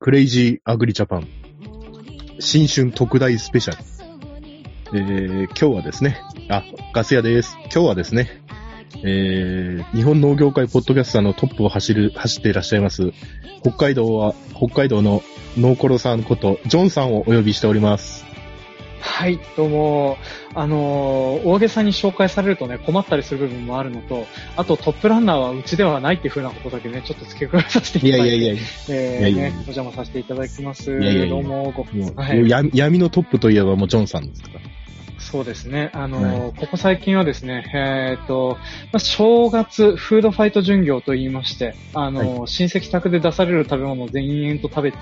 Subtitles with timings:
[0.00, 1.26] クレイジーアグリジャパン、
[2.38, 3.84] 新春特大スペシャル。
[4.96, 6.62] えー、今日はですね、あ、
[6.94, 7.56] ガス屋です。
[7.64, 8.40] 今日はですね、
[9.02, 13.10] えー、日本農業界ポッドキャスターのトップを走る、走っていらっしゃいます、
[13.62, 15.20] 北海道は、北海道の
[15.56, 18.27] ノーコロさんこと、ジョンさんをお呼びしております。
[19.18, 20.16] はい、どうも。
[20.54, 28.36] あのー大げさに紹介されるとね、困ったりする部分もあるのと、あとトップランナーはうちではないっていう風なことだけね、ちょっと付け加えさせていただいて。
[28.36, 30.92] いやいやいや、えーいやいやいやね、お邪魔させていただきます。
[30.92, 34.60] いやいやいやどうも、ごはい闇のトップといえばもうジョンさんですから。
[35.30, 35.90] そうですね。
[35.92, 38.56] あのーここ最近はですね、えっ、と、
[38.92, 44.98] まあ正月フードファイト巡業と言いまして、あのー親戚宅で出される食べ物を全員と食べて、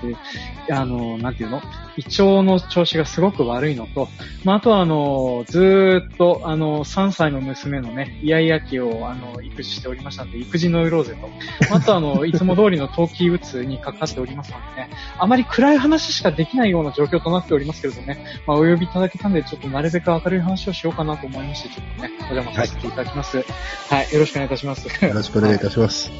[0.70, 1.62] あのーなんていうの？
[1.96, 4.08] 胃腸の調子がすごく悪いのと、
[4.44, 11.28] まあ、あとはあのーずーっと、あのー3歳の娘のね、イヤイヤ期を、あのー育児しておりましたので、育児ノイローゼと、
[11.72, 23.38] あとはあのー いつも通りの冬季うつにかかっておりますのでね、あまり暗い話しかできないような状況となっておりますけれどね、まあ、お呼びいただけたんで、ちょっとなるべく明るい話をしようかなと思いまして、ちょっとね、お邪魔させていただきます。
[23.38, 24.86] はい、よろしくお願いいたします。
[25.04, 26.10] よろしくお願いいたします。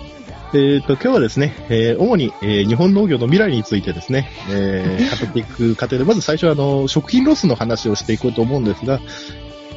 [0.54, 9.00] えっ、と、今日はですね、えー主に、えー日本農業の未来についてですね、えー 語っていく過程で、まず最初は、あの、食品ロスの話をしていこうと思うんですが、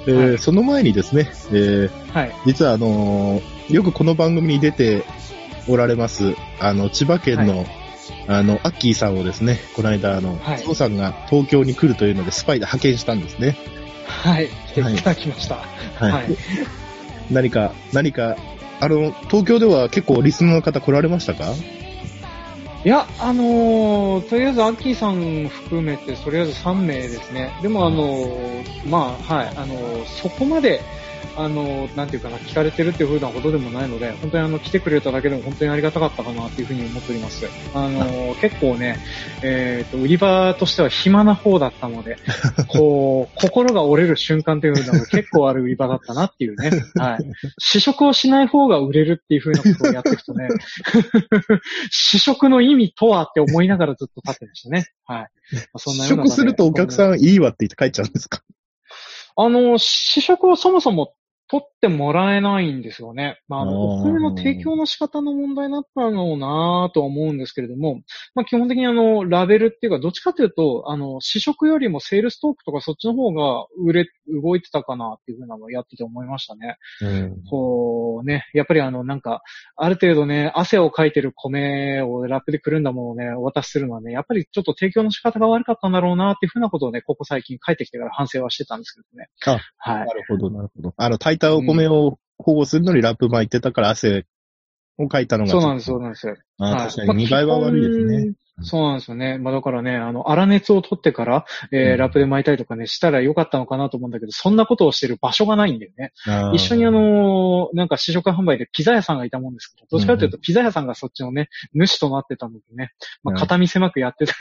[0.07, 5.03] えーはいその前にですね、えーはい、実はあのーよくこの番組に出て
[5.67, 7.65] おられます、あの、千葉県の、
[8.27, 13.57] あの、アッキーさんをですね、この間、あの、はいさんが東京に来るというので、スパイで派遣したんですね。
[14.09, 15.55] はい、来ていただきました。
[15.55, 16.11] はい。
[16.11, 16.25] はい。
[17.31, 18.35] 何か、何か、
[18.81, 21.53] あの、東京では結構リスナーの方来られましたか？
[22.85, 27.51] いや、あのーとりあえずアッキーさん含めて、とりあえず3名ですね。
[27.61, 30.81] でも、あのーまあ、はい、あのーそこまで、
[31.41, 37.45] あのーなんていうかな、聞かれてるっていう風なことでもないので、本当にあの、来てくれただけでも本当にありがたかったかなっていうふうに思っております。
[37.73, 38.97] あのー 結構ね、
[39.41, 42.17] えっ、と、売り場としては暇な方だったので、
[42.67, 46.71] こう、心が折れる瞬間っていうのが結構ある売り場だったなっていうね。
[46.95, 47.19] はい。
[47.59, 50.49] 試食をしない方が売れるっていう風なことをやっていくとね、
[51.89, 54.85] 試食の意味とはって思いながらずっと立ってましたね。
[55.05, 55.27] はい。
[55.53, 58.41] まあそんな試ようなので食するとお客さんいいわって言って帰っちゃうんですか？
[59.41, 61.13] あの、試食をそもそも
[61.49, 63.39] 取ってもらえないんですよね。
[63.47, 68.01] まあ、あの、お米の提供の仕方の問題だったのなぁとは思うんですけれども、
[68.35, 74.05] まあ、基本的にあの、ラベルっていうか、どっちかというと、あの、試食よりもセールストークとかそっちの方が売れ、
[74.41, 76.77] 動いてたかなっていうふうなのをやってて思いましたね。
[77.01, 77.43] うん。
[77.49, 79.41] こうね、やっぱりあの、なんか、
[79.75, 89.29] ある程度ね、汗をかいてる米をラップでくるんだものをね、お渡しするのはね、やっぱりちょっと提供の仕方が悪かったんだろうなっていうふうなことをね、ここ最近帰ってきてから反省はしてたんですけどね。
[89.45, 90.13] あはいな。
[90.13, 90.93] るほど、なるほど。
[90.97, 94.25] あの、炊いたお米を保護するのにラップ巻いてたから汗
[94.97, 95.51] をかいたのが。
[95.51, 96.27] そうなんです、そうなんです。
[96.57, 98.33] あはい確かに見栄えは悪いですね。
[98.61, 99.37] そうなんですよね。
[99.37, 101.97] まあだからね、あの、粗熱を取ってから、えーうん。
[101.97, 106.11] ラップで巻いたりとかね、したらよかったのかなと思うんだけど、そんなことをしてる場所がないんだよね。
[106.53, 112.91] 一緒にあ、のーなんか試食販売でピザ屋さんがいたもんですけど、どっちかというとピザ屋さんがそっちのね、主となってたのでね、
[113.23, 113.39] まあ、うん。
[113.39, 114.33] 片見狭くやってた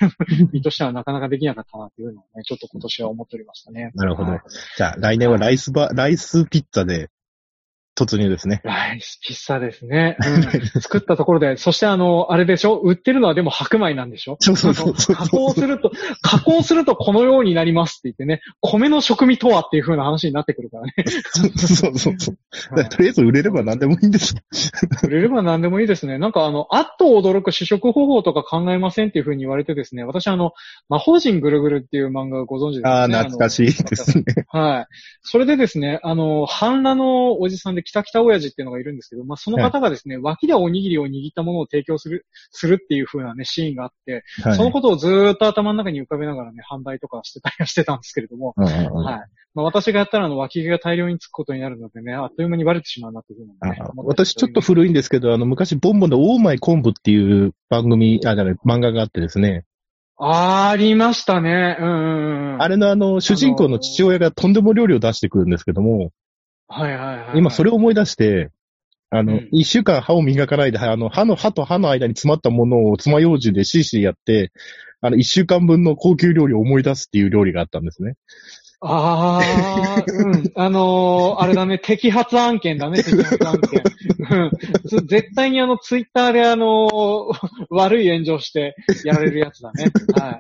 [0.53, 3.93] 身と してはなかなかできなかったなっていうのをね、ちょっと今年は思っておりましたね。
[3.95, 4.33] なるほど。
[4.33, 4.41] はい。
[4.77, 7.11] じゃあ、来年はライスバ、ライスピッツァで
[7.99, 8.61] 突入ですね。
[8.65, 10.17] ライスピッツァですね。
[10.75, 10.81] うん。
[10.81, 12.81] 作ったところで、そしてあの、あれでしょ？
[12.83, 14.37] 売ってるのはでも白米なんでしょ？
[14.41, 15.91] そうそうそうそう加工すると、
[16.23, 20.93] 加工するとこのようになりますって言ってね、米の食味とはっていう風な話になってくるからね。
[21.35, 22.37] そうそうそう。
[22.89, 24.41] とりあえず売れれば何でもいいんですよ。
[25.05, 26.19] 売れれば何でもいいですね。
[26.19, 30.53] なんかあの、あっと驚く試食方法とか考えませんっていう風に言われてですね、私あの、
[30.89, 34.25] 魔法陣ぐるぐるっていう漫画をご存知ですか、ね、ああ、懐かしいですね。
[34.49, 34.87] はい。
[35.23, 48.91] それでですね、あの、半裸のおじさんで、北北親父っていうのがいるんですけど、まあ、その方がですね、脇でおにぎりを握ったものを提供する、するっていう風なね、シーンがあって、はいそのことをずーっと頭の中に浮かべながらね、販売とかしてたりはしてたんですけれども、はい。
[49.55, 59.65] まあ、私がやったらあの、脇毛が大量につくことになるのでね、あっという間にバレてしまうなっていうふうなね私ちょっと古いんですけど、あの、昔ボンボンでオーマイ昆布っていう番組、あ、じゃない、漫画があってですね。
[60.21, 61.77] ありましたね。
[61.79, 62.63] うんうんうん。
[62.63, 66.11] あれのあの、主人公の父親がとんでも料理を出してくるんですけども、
[66.69, 67.39] はいはいはい。
[67.39, 68.51] 今それを思い出して、
[69.11, 74.53] あのうん、一、週間歯を磨かないで、あの、歯の、歯と歯の間に詰まったものを爪楊枝でシーシーやって、
[75.01, 78.15] あの、一週間分の高級料理を思い出すっていう料理があったんですね。
[78.81, 80.53] ああ、うん。
[80.55, 83.83] あのーあれだね、 摘発案件だね、摘発案件。
[84.31, 84.51] うん
[84.87, 89.91] つ絶対にあの、ツイッターであのー悪い炎上してやられるやつだね。
[90.15, 90.39] はい。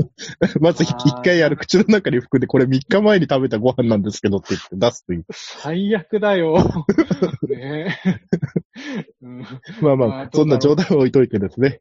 [0.61, 0.94] まず一
[1.25, 5.25] 回ある口の中に含んで、これ3日前に食べたご飯なんですけどって言って出すという。
[5.32, 6.58] 最悪だよ。
[7.49, 8.20] ねえ
[9.23, 9.38] うん
[9.81, 11.81] まあまあまあ、そんな冗談を置いといてですね。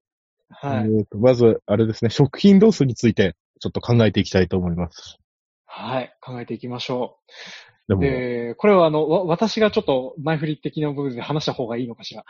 [0.49, 0.85] はい。
[0.85, 5.19] えーとまず、あれですね、食品ロスについて、ちょっと考えていきたいと思います。
[5.77, 6.11] はい。
[6.21, 7.17] 考えていきましょ
[7.87, 8.03] でも、う。
[8.03, 12.25] で、これはあの、わ私がちょっと前振り的な部分で話した方がいいのかしら。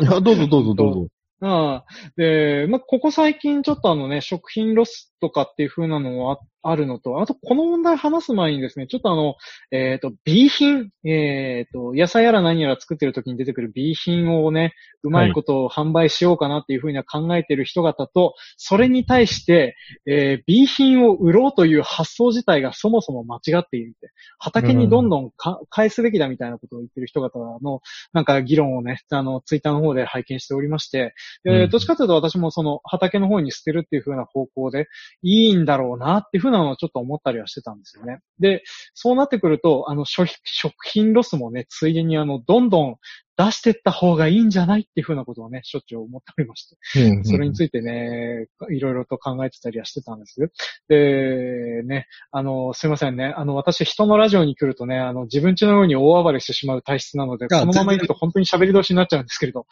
[0.00, 1.06] いや、どうぞどうぞどうぞ。
[1.40, 9.36] ああで、まあ、ここ最近ちょっとあのね、食品ロスとかっていう風なのもああるのと、あとこの問題話す前にですね、ちょっとあの、
[9.70, 19.76] えっ、と、B 品、えっ、と、野菜やら何やら作ってる時に出てくる B 品をね、うまいことを販売しようかなっていう風には考えてる人方と、それに対して、
[20.06, 27.80] えー B 品を売ろうという発想自体がそもそも間違っているって、畑にどんどんか返すべきだみたいなことを言ってる人方の、
[28.12, 31.70] なんか議論をね、あの、ツイッターの方で拝見しておりまして、で、うん。
[31.70, 34.88] どっちかというと私もその畑の方に捨てるっていう風な方向で
[35.22, 38.20] いいんだろうなっていう風なのをちょっと思ったりはしてたんですよね。
[38.40, 38.62] で、
[38.94, 42.96] そうなってくると、あの、食食品ロスもね、ついでにあの、どんどん
[43.38, 46.76] 出してった方がいいんじゃないっていう風なことをね、しょっちゅう思っておりまして。
[47.00, 50.50] うんそれについてね、いろいろと考えてたりはしてたんです。
[50.88, 53.32] で、ね、あの、すいませんね。
[53.36, 59.66] あの、私、人のラジオに来るとね、あの、自分家のように大暴れしてしまう体質なので、あこのまま行くと本当に喋り通しになっちゃうんですけれど。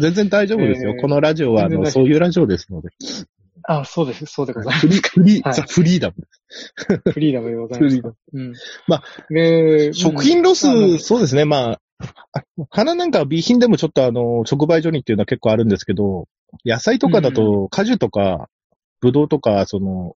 [0.00, 0.90] 全然大丈夫ですよ。
[0.94, 2.90] えーこのラジオは、あの、そういうラジオですので。
[3.66, 4.26] あ、そうです。
[4.26, 6.14] そうでございまフリー、フリー、はいザ・フリーダム。
[6.48, 7.12] す。
[7.12, 7.96] フリーダムでございます。
[7.96, 8.54] フリーダムうん。
[8.86, 11.80] まあ、で、食品ロス、うんそうですね、まあ、
[12.32, 16.26] あ花なんかは B 品でもちょっとあの、直売所にっていうのは結構あるんですけど、
[16.64, 18.48] 野菜とかだと、果樹とか、
[19.00, 20.14] ぶどうとか、その、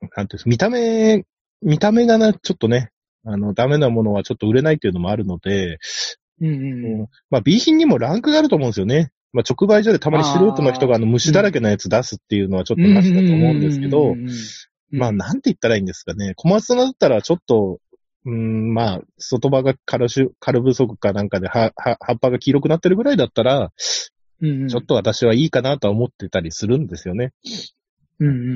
[0.00, 1.24] なんていうんですか、見た目、
[1.62, 2.90] 見た目がな、ちょっとね、
[3.24, 5.78] あの、ダメなものはちょっと売れないっていうのもあるので、
[6.40, 7.06] うんうんうん。
[7.28, 9.12] まあ B 品にもランクがあると思うんですよね。
[9.32, 14.14] まあ直売所でたまに素人の人があの虫だらけのやつ出すっていうのはちょっとなしだと思うんですけど、
[14.90, 16.34] まあ、なんて言ったらいいんですかね。
[16.36, 17.78] 小松菜だったらちょっと、
[18.26, 23.72] うん、まあ、外葉がカルシュ、カル不足かなんかで、は、は、葉っぱが黄色くなってるぐらいだったら、
[24.42, 27.32] うんうん、ちょっと私はいいかなとは思ってたりするんですよね。
[28.18, 28.50] うんうんうんう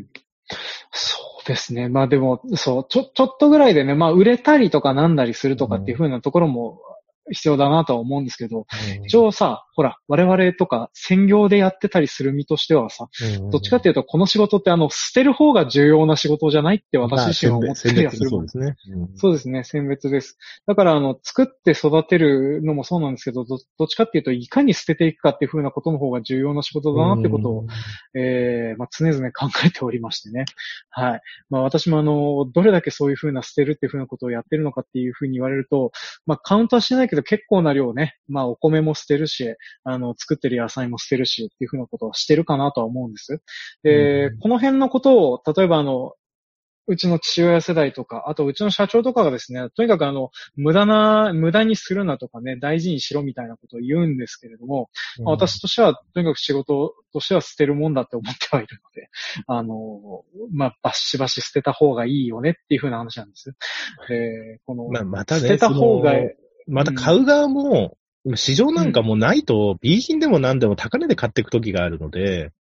[0.00, 0.06] ん。
[0.90, 1.88] そうですね。
[1.88, 6.80] まあでも、そう、ちょ、ちょっとぐらいでね、まあ売れたりとかなんだりするとかっていう風なところも
[7.30, 8.66] 必要だなとは思うんですけど、
[9.06, 13.08] 一応さ、ほら、我々とか専業でやってたりする身としてはさ、
[13.50, 18.76] どっちかっていうとこの仕事ってあの、捨てる方が重要な仕事じゃないって私自身は思ってたりはするそうですね。
[19.16, 20.38] そうですね、選別です。
[20.66, 27.66] だから、あの、作って育てるのもそうなんですけど、どどっちかっていうと、いかに捨てていくかっていう風なことの方が重要な仕事だなってことを、
[28.14, 30.44] えーまあ、常々考えておりましてね。
[30.90, 31.20] はい。
[31.50, 35.92] まあ、私もあの、どれだけそういう風な捨てるっていう風なことをやってるのかっていう風に言われると、
[36.26, 43.42] まあ、カウントはしてないけど結構な量ね、まあ、お米も捨てるし、あの、作ってる野菜も捨てるしっていう風なことはしてるかなとは思うんです。
[43.82, 46.12] で、うんこの辺のことを、例えばあの、
[46.86, 54.90] うちの父親世代とか、あとうちの社長とかがですね、とにかくあの、無駄な、無駄にするなとかね、大事にしろみたいなことを言うんですけれども、
[55.24, 59.08] まあ私としては、とにかく仕事としては捨てるもんだって思ってはいるので、
[59.46, 63.54] あの、まあ、バシバシ捨てた方がいいよねっていう風な話なんです。
[64.08, 66.12] で、この、まあ、またね、捨てた方が
[66.66, 67.96] また買う側も、
[68.36, 72.52] 市場なんかもないと、B 品でも何でも高値で買っていく時があるので、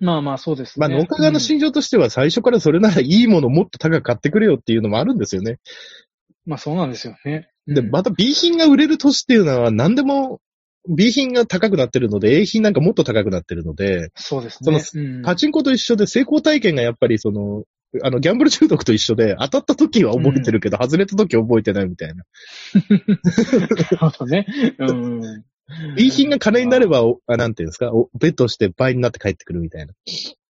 [0.00, 0.86] まあまあそうですね。
[0.88, 5.58] まあ農家側の心情としては最初からそれならいいものもっと高く買ってくれよっていうのもあるんですよね。
[6.46, 7.48] まあそうなんですよね。
[7.66, 10.40] で、うんまた B 品が売れる年っていうのは何でも
[10.88, 14.80] B 品が高くなってるので A 品なんかもっと高くなってるので、そうですね。
[14.94, 17.64] うんパチンコと一緒で成功体験がやっぱりその、
[18.02, 22.14] あの、ギャンブル中毒と一緒で、当たった時は覚えてるけど、外れた時は覚えてないみたいな。
[22.14, 24.46] なるほどね。
[24.78, 25.44] うん。
[25.96, 29.94] B 品が金になれば、おあなんていうんですか、おベットして倍になって帰ってくるみたいな。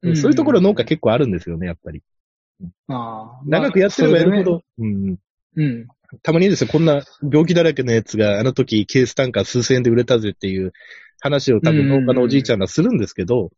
[0.03, 2.03] うんそういうところ農家結構あるんですよね、やっぱり。
[2.89, 4.37] ああ長くやってればやるほ。
[4.37, 4.63] まあど。
[4.79, 5.17] うん。
[5.57, 5.89] うん。
[6.23, 10.73] たまにですよ、こんな病気だらけのやつが、あの時ケース単価数千円で売れたぜっていう
[11.21, 13.51] 話を多分農家のおじいちゃんがするんですけど、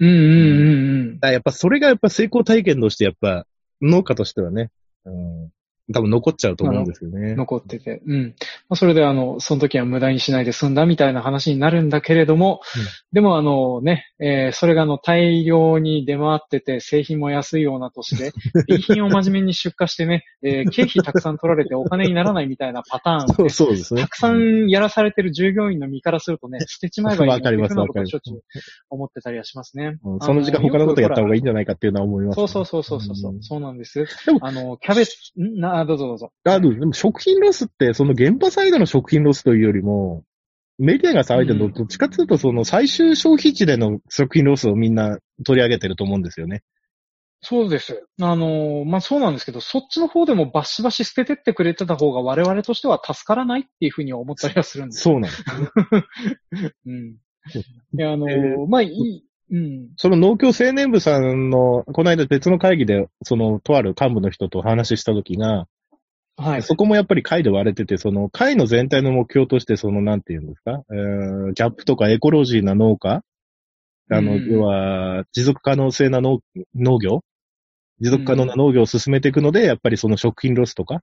[0.00, 1.14] うんうんうんうん。
[1.14, 3.46] だからやっぱそれがやっぱ成功体験としてやっぱ
[3.80, 4.70] 農家としてはね、
[5.04, 5.50] うん、
[5.92, 7.34] 多分残っちゃうと思うんですよね。
[7.34, 8.02] 残ってて。
[8.06, 8.34] うん。
[8.68, 18.32] まあ、それであの、その時は無駄にしないで済んだみたいな話になるんだけれども、うんでもあのね、えーそれがあの大量に出回ってて、製品も安いような年で、
[18.66, 24.02] B 品を真面目に出荷してね、えー経費たくさん取られてお金にならないみたいなパターンそうそうですね。
[24.02, 28.42] たくさんやらされてる従業員の身からするとね、 捨てちまえばいいなっていうふうなことをわかりますしょっちゅう
[28.90, 29.98] 思ってたりはしますね。
[30.04, 33.32] うんその時間他のことやった方がいいんじゃないかっていうのは思います、そうそうそうそうそう。
[33.34, 34.06] んそうなんです。
[34.26, 35.60] でもあの、キャベツ、ん？
[35.60, 36.32] な、あどうぞどうぞ。
[36.44, 40.24] あでも食品ロスって、その現場サイドの食品ロスというよりも、
[40.78, 46.62] メディアが騒いでるの、うんどっちかというと、その最終消費地での食品ロスをみんな取り上げてると思うんですよね。
[47.46, 48.06] そうです。
[48.22, 55.02] あの、まあ、そうなんですけど、そっちの方でもバシバシ捨ててってくれてた方が我々としては助からないっていうふうには思ったりはするんです。
[55.02, 55.44] そうなんです。
[56.86, 57.16] うん。
[57.98, 59.88] いや、あの、えーまあ、いい、うん。
[59.96, 65.66] その農協青年部さんの、この間別の会議で、その、とある幹部の人とお話ししたときが、
[66.36, 66.62] はい。
[66.62, 73.22] そこもやっぱり会で割れてて、その会の全体の目標として、その、なんていうんですか、えー、ギャップとかエコロジーな農家？
[74.10, 74.52] あの、うん。
[74.52, 76.40] 要は、持続可能性な農
[76.74, 77.20] 農業？
[78.00, 81.02] 持続可能な農業を進めていくので、やっぱりその食品ロスとか、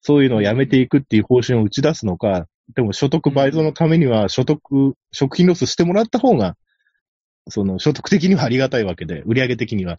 [0.00, 6.56] そういうのをやめていくっていう方針を打ち出すのか、でも所得倍増のためには所得、食品ロスしてもらった方が、
[7.48, 9.96] その所得的にはありがたいわけで、売上的には。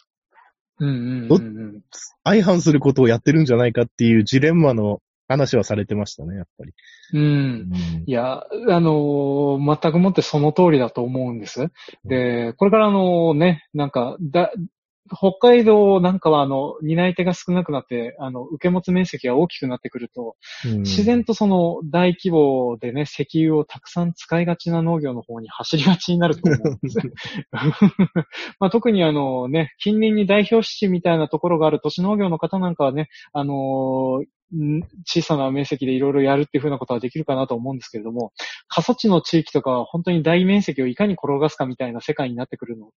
[0.79, 0.91] うんう
[1.25, 1.47] んどうんう
[1.77, 1.81] ん。
[2.23, 6.73] 相反することをやってるんじゃないかっていうジレンマの話はされてましたね、やっぱり。
[7.13, 7.71] うん。
[8.05, 11.67] いや、あのー全くもってその通りだと思うんです。
[12.03, 14.51] で、これからあのね、なんか、だ、
[15.11, 20.35] 北海道なんかはあの、担い手が少なくなって、あの、受け持つ面積が大きくなってくると、
[20.65, 26.99] うん自然とその大規模でね、石油をたくさん使いがちな農業の方に走りがちになると思うんです。
[28.59, 34.25] まあ、特にあのね、近隣に代表市みたいなところがある都市農業の方なんかはね、あのーん
[35.05, 38.31] 小さな面積でいろいろやるっていうふうなことはできるかなと思うんですけれども、
[38.67, 42.91] 過疎地の地域とかは本当に大面積をいかに転がすかみたいな世界になってくるの。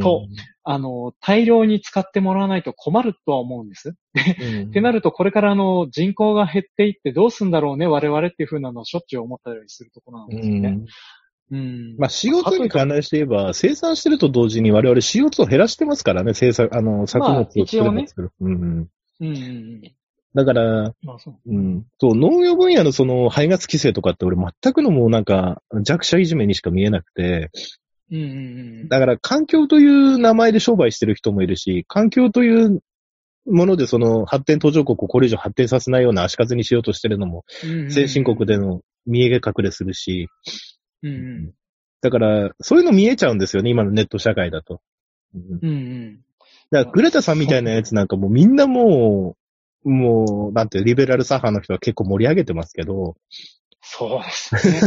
[0.00, 0.26] と、
[0.64, 3.94] あの、大量に使ってもらわないと困るとは思うんです。
[4.14, 10.70] うんってなると、これからあの、人口が減っていってどうすんだろうね、我々っていう風なのをしょっちゅう思ったりするところなんうですよね。
[10.70, 10.86] ん
[11.52, 11.96] うん。
[11.98, 18.32] まあ CO2 に関連して言えば、生産してると同時に我々 CO2 を減らしてますからね、生産、あの、作物を作る作る。
[18.40, 18.58] うんうん。
[18.58, 19.82] うんうんうん。
[20.36, 21.34] だから、まあそう。
[21.46, 21.86] うん。
[21.98, 27.50] そう、農業分野のその排ガス規制とかって俺全くのもうなんか弱者いじめにしか見えなくて、
[28.12, 28.26] うんうんう
[28.84, 28.88] ん。
[28.88, 32.82] だから環境という名前で商売してる人もいるし、環境という
[33.46, 37.44] ものでその発展途上国をこれ以上発展させないような足かせにしようとしてるのも
[37.88, 40.28] 先進国での見え隠れするし、
[41.02, 41.52] うんうん。
[42.02, 44.82] だからそういうの見えちゃうんですよね、今のネット社会だと。
[45.34, 46.20] うんうんうん。
[46.70, 49.45] だからグレタさんみたいなやつなんかもうみんなもう、
[49.88, 53.16] もう、なんて、リベラル左派の人は結構盛り上げてますけど、
[53.80, 54.80] そうですね。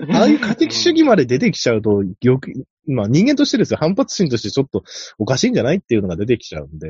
[0.00, 2.52] うんああいう過激主義まで出てきちゃうと、よく、
[2.86, 4.82] まあ人間としてですよ、反発心としてちょっと
[5.18, 6.88] おかしいんじゃないっていうのが出てきちゃうんで。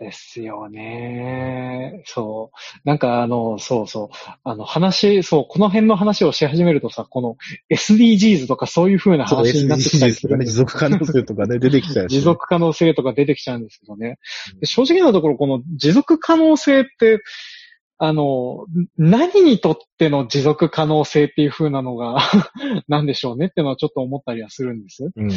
[0.00, 2.02] ですよね。
[2.06, 2.80] そう。
[2.84, 4.16] なんかあの、そうそう。
[4.42, 7.36] あの話、そう、この辺の話をし始めるとさ、この
[7.70, 12.14] SDGs とかそういう風な話になってきたり SDGs とかね、するんです持続可能性とかね、出てきちゃうし。
[12.14, 14.18] 持続可能性とか出てきちゃうんですけどね。
[14.60, 17.20] で正直なところ、この持続可能性って、
[18.02, 18.64] あの、
[18.96, 22.16] 何にとっての持続可能性っていう風なのが、
[22.88, 25.10] なんでしょうねっていうのはちょっと思ったりはするんです。
[25.14, 25.28] うん。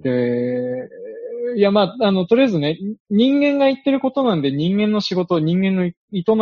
[0.00, 0.88] で、
[1.54, 2.78] いや、まあ、あの、とりあえずね、
[3.10, 5.92] 人間が言ってることなんで、人間の仕事、人間の営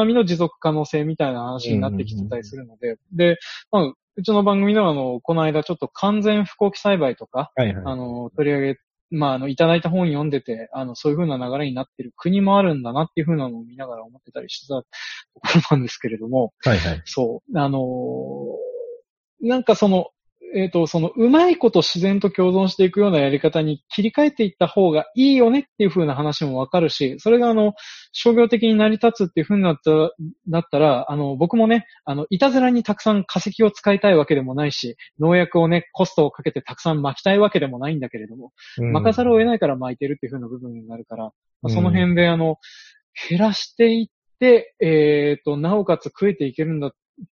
[0.07, 3.39] みの持続可能性みたいな話になってきてたりするので、で、
[3.71, 7.83] まあ、うちの番組では、あの、この間ちょっと完全不幸期栽培とか、はいはい。
[7.85, 8.79] あの、取り上げ、
[9.11, 17.03] まあ、あの、いただいた本読んでて、あの、そういう風な流れになってる国もあるんだなっていう風なのを見ながら思ってたりしてたところなんですけれども、はいはい。
[17.05, 18.75] そう、あのー
[19.41, 20.09] なんかその、
[20.55, 27.75] えっ、と、その、うまいこと自然と共存していくようなやり方に切り替えていった方がいいよねっていう風な話もわかるし、それがあの、
[28.13, 30.11] 商業的に成り立つっていう風になったら、
[30.47, 38.53] なったら、あの、僕もね、あの、いたずらにたくさん化石を使いたいわけでもないし、農薬をね、コストをかけてたくさん撒きたいわけでもないんだけれども、
[38.93, 41.25] 巻かざるを得ないから巻いてるっていう風な部分になるから、
[41.63, 42.59] まあその辺であの、
[43.29, 44.07] 減らしていっ
[44.39, 46.93] て、えっ、と、なおかつ食えていけるんだ、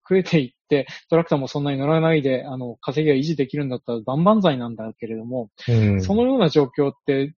[0.09, 6.03] 食えていって、トラクターもそんなに乗らないで、あの、稼ぎが維持できるんだったら万々歳なんだけれども、うん。
[6.03, 7.35] そのような状況って、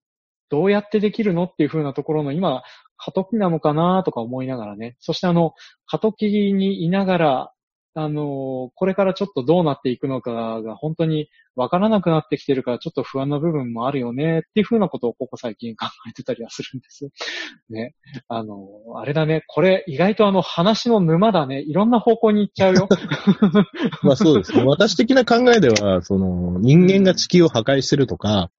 [0.50, 2.64] どうやってできるのっていう風なところの今、
[2.98, 4.96] 過渡期なのかなとか思いながらね。
[5.00, 5.54] そしてあの、
[5.86, 7.54] 過渡期にいながら、
[7.96, 17.10] あの、これからちょっとどうなっていくのかが本当にわからなくなってきてるからちょっと不安な部分もあるよねっていう風なことをここ最近考えてたりはするんです。
[17.70, 17.96] ね。
[18.28, 19.44] あの、あれだね。
[19.48, 21.62] これ意外とあの話の沼だね。
[21.62, 22.88] いろんな方向に行っちゃうよ。
[24.04, 24.64] まあそうですね。
[24.64, 28.52] 私的な考えでは、その、人間が地球を破壊してるとか、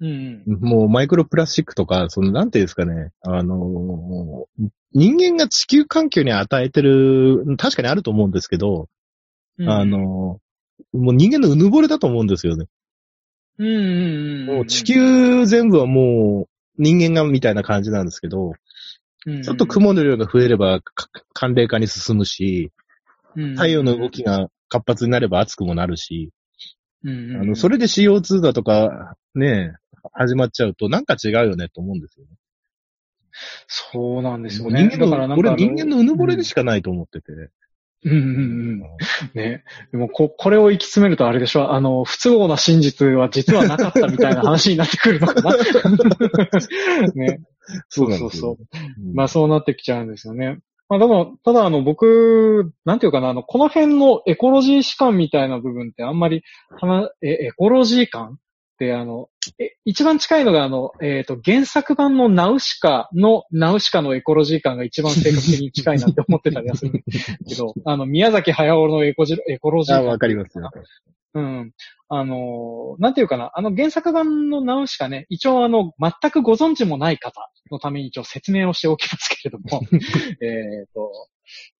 [0.00, 0.42] うん。
[0.46, 4.46] もうマイクロプラスチックとか、その、なんていうんですかね、あの、
[4.92, 8.88] 人間が地球環境に与えてる、確かにあると思うんですけど、
[9.58, 10.40] うんあ、の、
[10.92, 12.66] もう人間のうぬぼれだと思うんですよね。
[13.58, 14.46] うんうんうん。
[14.46, 16.48] もう地球全部はもう
[16.78, 18.52] 人間がみたいな感じなんですけど、
[19.24, 22.70] うん、ちょっと雲の量が増えればか寒冷化に進むし、
[23.54, 26.30] 太陽の動きが活発になれば暑くもなるし、
[27.04, 29.74] うんうんうん、あの、それで CO2 だとか、ね、
[30.12, 32.32] 始まっちゃうとなんか違うよねと思うんですよね。
[33.66, 34.88] そうなんですよね。
[34.88, 37.32] 人間の、だからなんかあのこれ人間のうぬぼれでしかないと思ってて。
[38.04, 38.20] うんうんう
[38.76, 38.80] ん。
[39.34, 39.64] ね。
[39.90, 45.56] でも、こ、これを行き詰めるとあれでしょあの、不都合な真実は実はなかったみたいな話になってくるのかな。
[47.14, 47.40] ね。
[47.88, 49.14] そうそうそう。
[49.14, 50.60] まあそうなってきちゃうんですよね。
[50.88, 56.44] まあでも、ただあの僕、なんていうかな、あの、この辺のエコロジー史観みたいな部分ってあんまり、
[57.22, 58.36] え、エコロジー感っ
[58.78, 59.35] てあの、え、
[59.84, 70.04] 一番近いのがあの、えっ、ー、と、原作版のナウシカの、ナウシカのエコロジー感が一番正確的に近いなって思ってたりはするんですけど、 あの、宮崎駿のエコジエコロジー感。
[70.04, 70.70] あ、わかりますよ。
[71.34, 71.72] うん。
[72.08, 79.82] あの、なんていうかな、あの原作版のナウシカね、一応あの、全くご存知もない方のために一応説明をしておきますけれども、
[80.40, 81.10] えっと、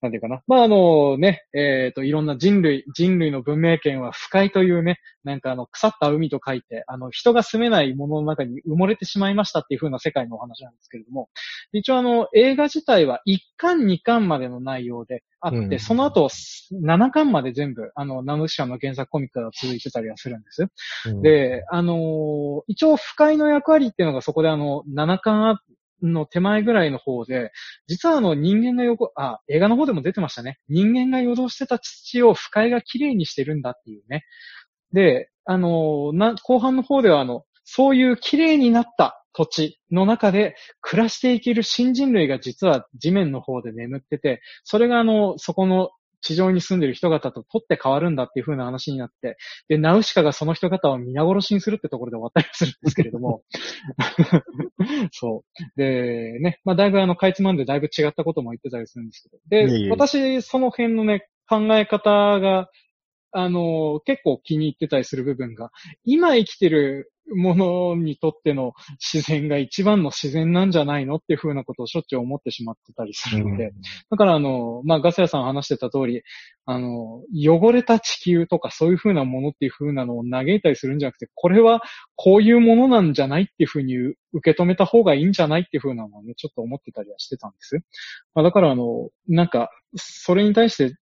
[0.00, 0.42] なんていうかな。
[0.46, 11.28] まあ、あのね、えっ、ー、と、いろんな人類、人類の文明圏は不快というね、なんかあの、腐った海と書いて、あの、人が住めないものの中に埋もれてしまいましたっていう風な世界のお話なんですけれども、
[11.72, 16.28] 一応あの、映画自体は1巻2巻までの内容であって、うん、その後、
[16.72, 20.66] 7巻まで全部、あの、ナムシカの原作コミックが続いてたりはするんです。
[21.06, 25.60] うん、で、あの一応不快の役割っていうのがそこであの、7巻あ
[26.02, 27.52] の手前ぐらいの方で、
[27.86, 30.58] 実はあの人間が横、あ、映画の方でも出てましたね。
[30.68, 34.24] 人間が夜通してた土を不快が綺麗にしてるんだっていうね。
[34.92, 45.90] で、あの、な、後半の方ではあの、そういう綺麗になった土地の中で暮らしていける新人類が実は地面の方で眠ってて、それがあの、そこの
[46.26, 49.36] 地上に住んでる人方と取って変わるんだっていう風な話になって、
[49.68, 53.42] で、ナウシカがその人方を皆殺しにするってところで終わったりするんですけれども、
[55.12, 55.80] そう。
[55.80, 62.68] で、ね、まあだいぶあの、かいつまんでだいぶ違ったことも言ってたりするんですけど、で、私、その辺のね、考え方が、
[63.32, 65.70] あの、結構気に入ってたりする部分が、
[66.04, 73.72] 今生きてるものにとっての自然が一番の自然なんじゃないのっていうふうなことをしょっちゅう思ってしまってたりするので、うん、
[74.10, 76.22] だからあの、まあ、ガス屋さん話してた通り、
[76.66, 81.82] あの、汚れた地球とかそういうふうなものっていうふうなのを嘆いたりするんじゃなくて、これは
[82.14, 83.96] こういうものなんじゃないっていうふうに
[84.32, 87.76] 受け止めた方がいいんじゃないっていうふうなのをね、ちょっと思ってたりはしてたんです。
[88.34, 90.94] まあ、だからあの、なんか、それに対して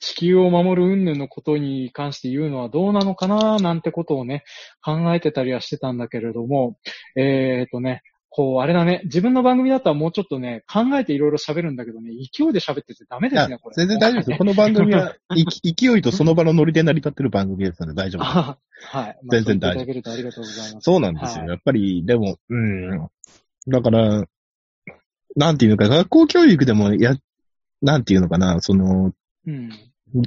[0.00, 4.44] 地球を守る云々のことに関して言うのはどうなのかななんてことをね、
[4.82, 6.78] 考えてたりはしてたんだけれども、
[7.16, 13.74] えっ、ー、とね、こう、あれだね、自分の番組だったらもうちょっとね、考えていろいろ喋るんだけどね、勢いで喋っててダメですね、これ。
[13.74, 14.36] 全然大丈夫ですよ。
[14.38, 18.94] この番組は、勢いとその場のノリで成り立ってる番組ですので大丈夫です。
[18.94, 19.18] はい。
[19.30, 19.82] 全然大丈夫。
[19.82, 20.84] いただけるとありがとうございます。
[20.84, 21.40] そうなんですよ。
[21.40, 23.08] はい、やっぱり、でも、うん。
[23.66, 24.24] だから、
[25.34, 27.16] なんていうのか、学校教育でもや、
[27.80, 29.12] なんていうのかな、その、
[29.46, 29.70] うん、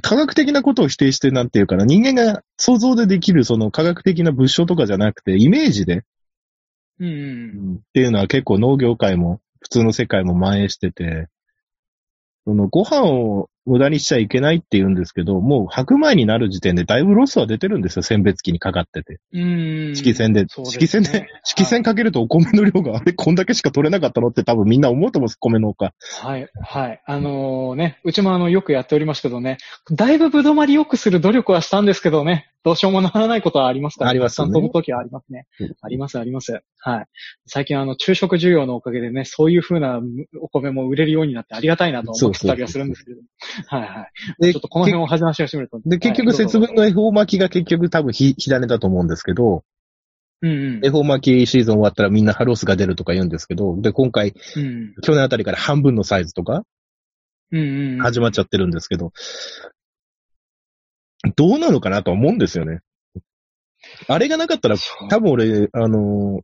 [0.02, 6.04] 科学的なことを否定してなんていうから、人間が想像でできるその科学的な物証とかじゃなくて、イメージで、
[7.00, 11.28] うん、っていうのは結構農業界も、普通の世界も蔓延してて、
[12.44, 19.20] そのご飯を無駄にしちゃいけないって言うんですけど、もう白米になる時点でだいぶロスは出てるんですよ、選別機にかかってて。
[19.32, 19.92] うん。
[19.94, 20.46] 色線で。
[20.48, 25.92] 色線で、色線かけるとお米の量が、あれ、こんだけしか取れなかったのって多分みんな思うと思うんです、米農家。
[26.20, 27.02] はい、はい。
[27.06, 29.58] あのー、ね、うちもあの、よくやっておりますけどね、
[29.92, 34.52] だいぶぶどまり良くする努力はしたんですけどね、どうしようもならないことはありますから、ありますね。
[34.52, 35.46] 飛ぶときはありますね。
[35.80, 36.62] あります、あります。
[36.78, 37.06] はい。
[37.46, 40.00] 最近あの、昼食需要のおかげでね、そういう風な
[40.40, 43.20] お米も売れるようになってありがたいなと思ってたりはするんですけど。
[43.66, 44.06] はいは
[44.40, 44.52] い。
[44.52, 45.80] ちょっとこの辺を話し始めると。
[45.84, 49.64] で、結局節分の恵方巻きが結局多分ひ、火種だと思うんですけど、
[50.42, 50.84] うんうん。
[50.84, 56.64] 恵方巻きシーズン終わったらみんなハロースが出るとか言うんですけど、で、今回、うん、去年あたりから半分のサイズとか、
[57.52, 57.98] うんうん。
[57.98, 59.12] 始まっちゃってるんですけど、
[61.36, 62.80] どうなのかなと思うんですよね。
[64.08, 64.76] あれがなかったら、
[65.08, 66.40] 多分俺、あの、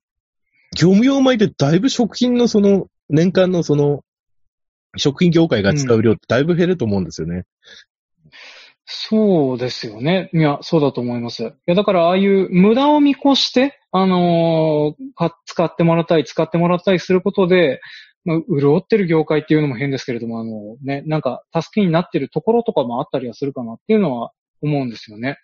[0.77, 4.03] 業務用米でだいぶ食品のその、年間のその、
[4.97, 7.45] 食品業界が使う量ってだいぶ減ると思うんですよね。
[8.85, 10.31] そうですよね。
[10.33, 11.43] いや、そうだと思います。
[11.45, 17.81] いや、だからああいう無駄を見越して、あのー、使ってもらったり、使ってもらったりすることで、
[18.25, 25.38] まあ、潤ってる業界っていうのも変ですけれども、あのね、なんか助けになってるところとかもあったりはするかなっていうのは思うんですよね。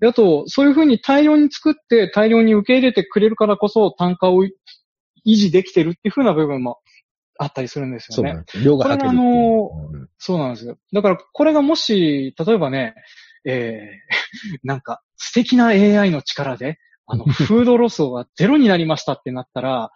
[0.00, 4.50] であと、そういうふうに大量に作って大量に受け入れてくれるからこそ単価を維
[5.24, 6.78] 持できてるっていうふうな部分も
[7.38, 8.30] あったりするんですよね。
[8.30, 10.78] そうなんです量があの、うん、そうなんですよ。
[10.92, 12.94] だからこれがもし、例えばね、
[13.44, 19.90] えー、 なんか素敵な AI の力で、あの、 フードロスがゼロになりましたってなったら、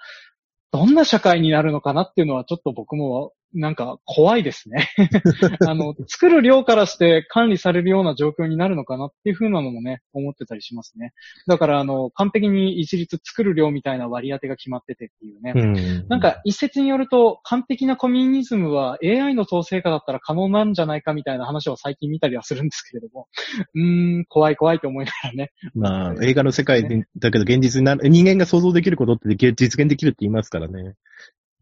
[0.72, 4.88] どんな社会になるのかなっていうのはちょっと僕もなんか怖いですね。
[5.66, 11.12] あの、作る量からして管理されるような状況になるのかなっていうふうなのもね、思ってたりしますね。
[11.46, 15.52] だからあの、完璧に一律作る量みたいな割り当てが決まっててっていうね。
[15.54, 16.08] うん。
[16.08, 23.26] なんか一説によると完璧なコミュニズムは AI の統制下だったら可能なんじゃないかみたいな話を最近見たりはするんですけれども、
[23.74, 25.50] うーん、怖い怖いと思いながらね。
[25.74, 30.94] まあ、映画の世界で、だけど現実になる、人間が想像できることって実現できるって言いますからね。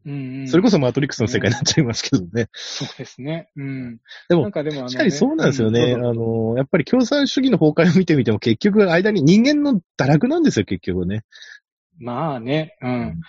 [0.07, 2.49] うんうん、それこそマトリックスの世界になっちゃいますけどね。
[2.53, 3.51] そうですね。
[3.57, 3.99] うん。
[4.29, 5.93] でも、でもね、確かにそうなんですよね。
[5.93, 11.25] うん、あの、やっぱり共産主義の崩壊を見てみても結局間に人間の堕落なんですよ、結局ね。
[11.99, 13.21] まあね、うん。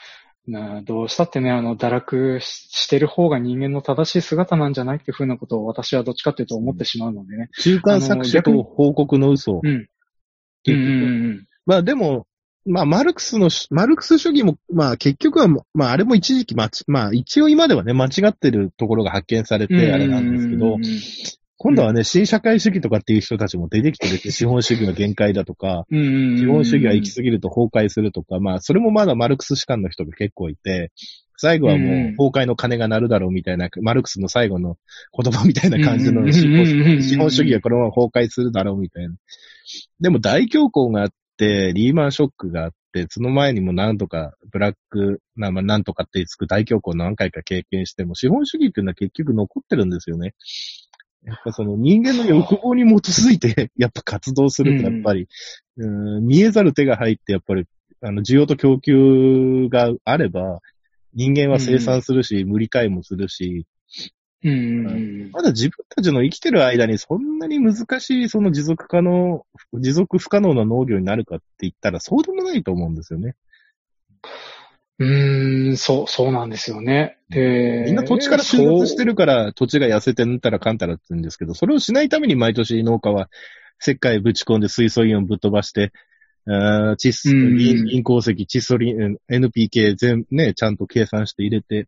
[0.47, 7.49] などうしたってね、あの、堕落してる方が人間の正しい姿なんじゃないっていうふうなことを私はどっちかっていうと思ってしまうのでね。
[7.59, 9.61] 中間搾取と報告の嘘。
[9.63, 9.87] うん。
[10.63, 12.25] 結局、うんうんうん、まあでも、
[12.69, 20.77] まあ、マルクスの、マルクス主義も、まあ結局は、まああれも一時期まち、まあ一応今ではね、間違ってるところが発見されてあれなんですけど、
[21.57, 30.91] 今度はね、新社会主義とかっていう人たちも出てきてるって、 資本主義の限界だとか、資本主義が行き過ぎると崩壊するとか、まあそれもまだマルクス士官の人が結構いて、
[31.37, 34.77] 最後はもう崩壊の鐘が鳴るだろうみたいな、マルクスの最後の
[35.21, 36.47] 言葉みたいな感じの資
[37.17, 39.15] 本主義がこのまま崩壊するだろうみたいな。
[40.01, 41.09] でも大恐慌が
[41.45, 50.33] リーマンショックがあって、その前にも何とかブラック、な、まあ、なんとかってつく大恐慌何回か経験しても、資本主義っていうのは結局残ってるんですよね。
[51.23, 55.27] やっぱその人間の欲望に基づいて、 やっぱ活動するとやっぱり、
[55.77, 57.65] うん、うん見えざる手が入って、やっぱり、
[58.01, 60.59] あの、需要と供給があれば、
[61.13, 63.65] 人間は生産するし、うん、無理解もするし、
[64.41, 73.35] うん、まだ自分たちの生きてる間にそんなに難しいその持続可能、持続不可能な農業になるかって言ったらそうでもないと思うんですよね。
[74.99, 77.17] うーん、そう、そうなんですよね。
[77.29, 83.29] で、みんな土地から収穫してるから土地が痩せてぬったらかんたらって言うんですけど、それをしないために毎年農家は
[83.81, 85.91] 石灰ぶち込んで水素イオンぶっ飛ばして、
[86.45, 91.87] あ窒素、銀鉱石、窒素リン、NPK 全、ね、ちゃんと計算して入れて、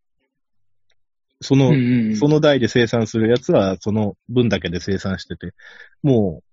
[1.42, 5.54] その、うんうん、その代で生産するやつは、その分だけで生産してて、
[6.04, 6.44] もう、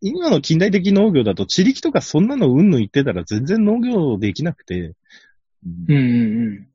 [0.00, 4.94] 今の近代的農業だと、地力とかそんなのうんぬん言ってたら全然農業できなくて。
[5.88, 6.68] うんうんうん。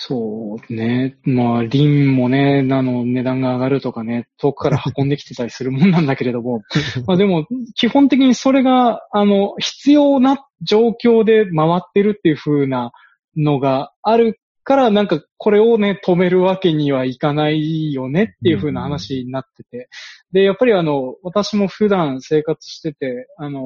[0.00, 1.16] そうね。
[1.24, 6.62] まあ、林もね、あの、値段が上がるとかね、遠くから運んできてたりするもんなんだけれども、
[7.06, 12.92] まあでも、基本的にそれが、あの、必要な状況で回ってるっていう風な
[13.36, 19.88] のがあるからなんかこれをね、止めるわけにはいかないよねっていう風な話になってて。
[20.30, 23.62] で、やっぱりあの、私も普段生活してて、あの、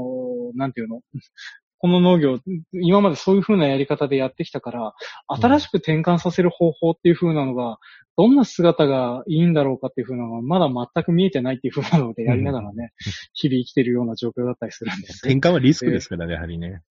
[0.54, 1.00] なんていうの？
[1.78, 2.38] この農業、
[2.70, 4.94] 今までそういう風なやり方でやってきたから、
[5.26, 7.78] 新しく転換させる方法っていう風なのが、
[8.16, 12.92] どんな姿がいいんだろうかっていう風なのが、まだ全く見えてないっていう風なのでやりながらね、
[13.32, 15.26] 日々生きてるような状況だったりするんです。
[15.26, 16.82] 転換はリスクですからね、やはりね。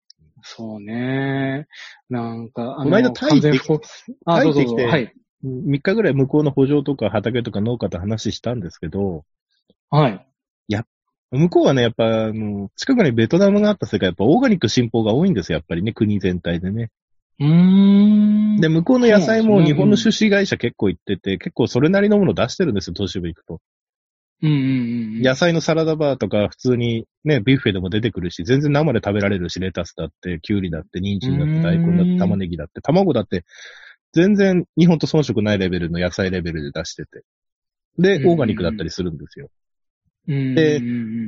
[0.43, 1.67] そうね。
[2.09, 3.79] なんか、あの、この間タイ行ってきて、
[4.25, 4.87] あ、どうぞどうぞ。
[4.87, 5.13] はい。
[5.43, 9.23] 3日ぐらい向こうの補助とか畑とか農家と話したんですけど、
[9.89, 10.25] はい。
[10.67, 10.85] や、
[11.31, 16.91] 向こうはね、やっぱ、あの、近くにベトナムがあった世界、やっぱオーガニック進歩が多いんですよ、やっぱりね、国全体でね。
[17.39, 17.47] うー
[18.57, 18.57] ん。
[18.57, 23.59] で、向こうの野菜も日本の出資会社結構行ってて、結構それなりのもの出してるんですよ、都市部行くと。
[24.41, 24.57] うんうん
[25.17, 25.21] うん。
[25.21, 33.45] 野菜のサラダバーとか普通にね、ビュッフェでも出てくるし、全然生で食べられるし、レタスだって、キュウリだって、人参だって、大根だって、玉ねぎだって、卵だって、
[34.13, 37.23] 全然日本と遜色ないレベルの野菜レベルで出してて。
[37.97, 39.49] で、オーガニックだったりするんですよ。
[40.27, 40.81] で、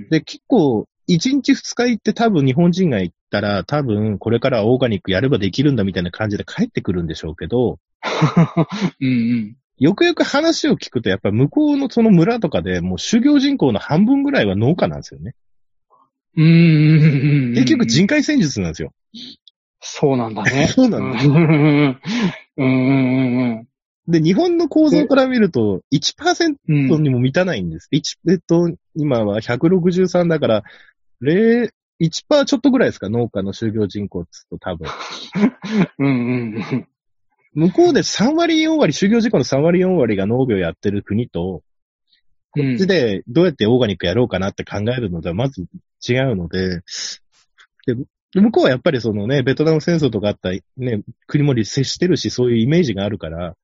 [0.09, 7.79] で、結構、1日2日行って多分日本人が行ったら、多分これからオーガニックやればできるんだみたいな感じで帰ってくるんでしょうけど、
[9.01, 15.35] うんうん、よくよく話を聞くと、やっぱ向こうのその村とかでもう修行人口の半分ぐらいは農家なんですよね。
[16.35, 17.53] うん。
[17.53, 18.91] 結局人海戦術なんですよ。
[19.79, 20.67] そうなんだね。
[20.73, 21.99] そうなんだ、ね。
[22.57, 23.67] うん。
[24.07, 27.89] で、日本の構造から見ると1%にも満たないんです。
[27.91, 30.63] 1、えっと、今は163だから、
[31.21, 31.69] 0、
[32.01, 33.09] 1%ちょっとぐらいですか？
[33.09, 34.89] 農家の就業人口って言うと多分。
[35.99, 36.87] うんうんうん。
[37.55, 41.61] 向こうで3割4割、就業事故の3割4割が農業やってる国と、
[42.51, 45.65] こっちでどうやってオーガニックやろうかなって考えるのではまず
[46.07, 46.81] 違うので、
[47.85, 47.95] で
[48.35, 53.55] 向こうはやっぱりそのね、ベトナム戦争とかあったね、国も接してるし、そういうイメージがあるから、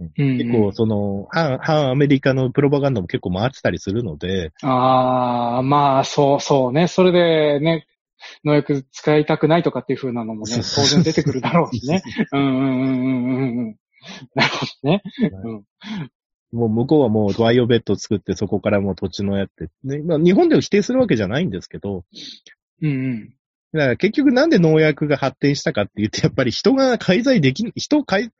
[0.00, 4.52] うん、結構その、反、反アメリカのプロパガンダも結構回ってたりするので。
[4.62, 6.88] ああ、まあ、そうそうね。
[6.88, 7.86] それでね、
[8.44, 12.02] 農薬使いたくないとかっていう風なのもね、当然出てくるだろうしね。
[12.32, 13.76] うんうんうんうんうん。
[14.34, 15.02] なるほどね。
[15.44, 15.64] うん
[16.52, 22.04] もう向こうはもうバイオベッド作ってそこからもう土地のやって、ね、まあ日本では否定するわけじゃないんですけど、
[22.82, 23.34] うんうん。
[23.72, 28.32] だから結局なんで農薬が発展したかって言って、やっぱり人が介在でき、人を介、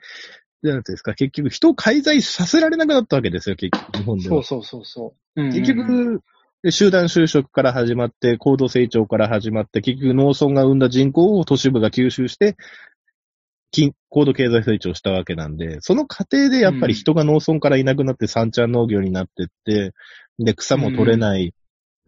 [0.62, 4.42] なんですか、結局人を介在させられなくなったわけですよ、結局日本では。
[4.42, 5.40] そうそうそうそう。
[5.40, 6.22] うんうん、結局、
[6.68, 12.56] 集団就職から始まって、高度成長から始まって、結局農村が生んだ人口を都市部が吸収して、
[14.08, 19.92] 高度経済成長したわけなんで、その過程でやっぱり人が農村からいなくなって三ちゃん農業になってって、
[20.38, 21.54] で、草も取れない、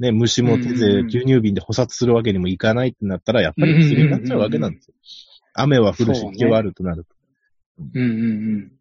[0.01, 4.95] ね、虫も手で牛乳瓶で捕殺するわけにもいかないってなったら、やっぱり薬になっちゃうわけなんですよ。
[5.55, 7.15] 雨は降るし、気はあるとなると。
[7.79, 8.13] うんうんう
[8.59, 8.73] ん。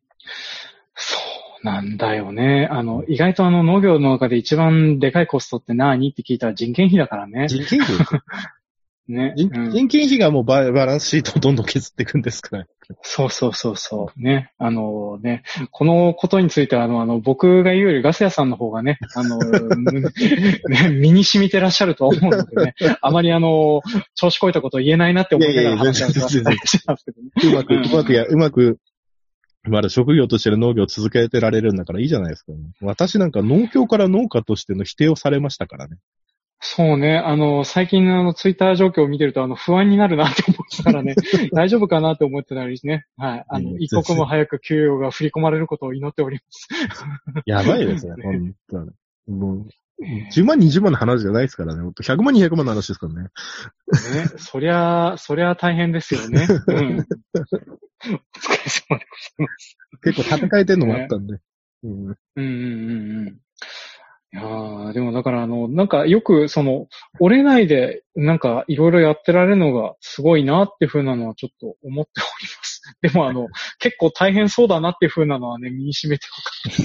[1.63, 2.67] なんだよね。
[2.71, 6.09] あの、意外とあの農業の中で一番でかいコストって何？
[6.09, 7.47] って聞いたら人件費だからね。
[7.47, 7.95] 人件費
[9.07, 9.33] ね。
[9.35, 12.65] 人人件費がもうババランスシートをどんどん削っていくんですから。
[13.03, 14.21] そうそうそうそう。
[14.21, 14.51] ね。
[14.57, 19.37] あのね、このことについては、あの、あの、僕が言うよりガス屋さんの方がね、あの、
[20.67, 23.81] ね、身に染みてらっしゃると思うのでね、あまりあの、
[24.15, 26.03] 調子こいたこと言えないなって思ってたら話し
[26.85, 27.29] ますけどね。
[27.43, 28.79] うまく、うまくや、うまく、
[29.63, 32.59] まだ職業としての農業を続けてられるんだからいいじゃないですか、ね。
[32.81, 35.97] 私なんか農協から農家としての否定をされましたからね。
[36.63, 37.17] そうね。
[37.17, 41.15] あの、最近のあの、ツイッター状況を見てると、あの、不安になるなって思ってたからね、
[41.53, 43.05] 大丈夫かなって思ってたりね。
[43.17, 43.45] はい。
[43.49, 46.67] あの、一刻も早く給与が振り込まれることを祈っております。
[47.47, 48.91] やばいです ね、本当に。
[49.27, 49.67] もう、
[50.31, 51.81] 10万、20万の話じゃないですからね。
[51.81, 53.21] 100万、200万の話ですからね。
[53.23, 53.29] ね、
[54.37, 56.47] そりゃ、そりゃ大変ですよね。
[56.67, 57.05] うん。
[58.03, 59.77] お疲れ様でございます。
[60.03, 61.33] 結構戦えてんのもあったんで。
[61.33, 61.39] ね、
[61.83, 63.41] うん、うんうんうんうん。
[64.33, 66.87] いやでもだからあの、なんかよくその、
[67.19, 72.81] 折れないでなんかいろいろやってられるのがすごいなっていうふうなのはちょっと思っております。
[73.01, 73.47] でもあの、
[73.79, 76.27] 結構大変そうだなっていうふうなのはね、身に染めて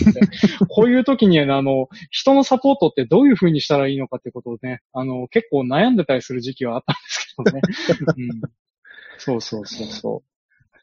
[0.03, 8.25] 分かってこういう時にあの、人のサポートってどういうふうにしたらいいのかってことをね、あの、結構悩んでたりする時期はあったんですけどね。
[8.33, 8.41] うん、
[9.19, 10.36] そうそうそうそう。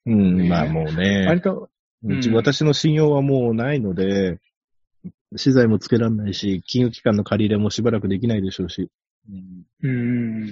[0.06, 1.26] うん、まあもうね。
[1.28, 1.70] 割と、
[2.04, 4.40] うん、私の信用はもうないので、
[5.36, 8.90] 資材もつけられないし、金融機関の借り入れもしばらくできないでしょうし。
[9.82, 10.48] うん。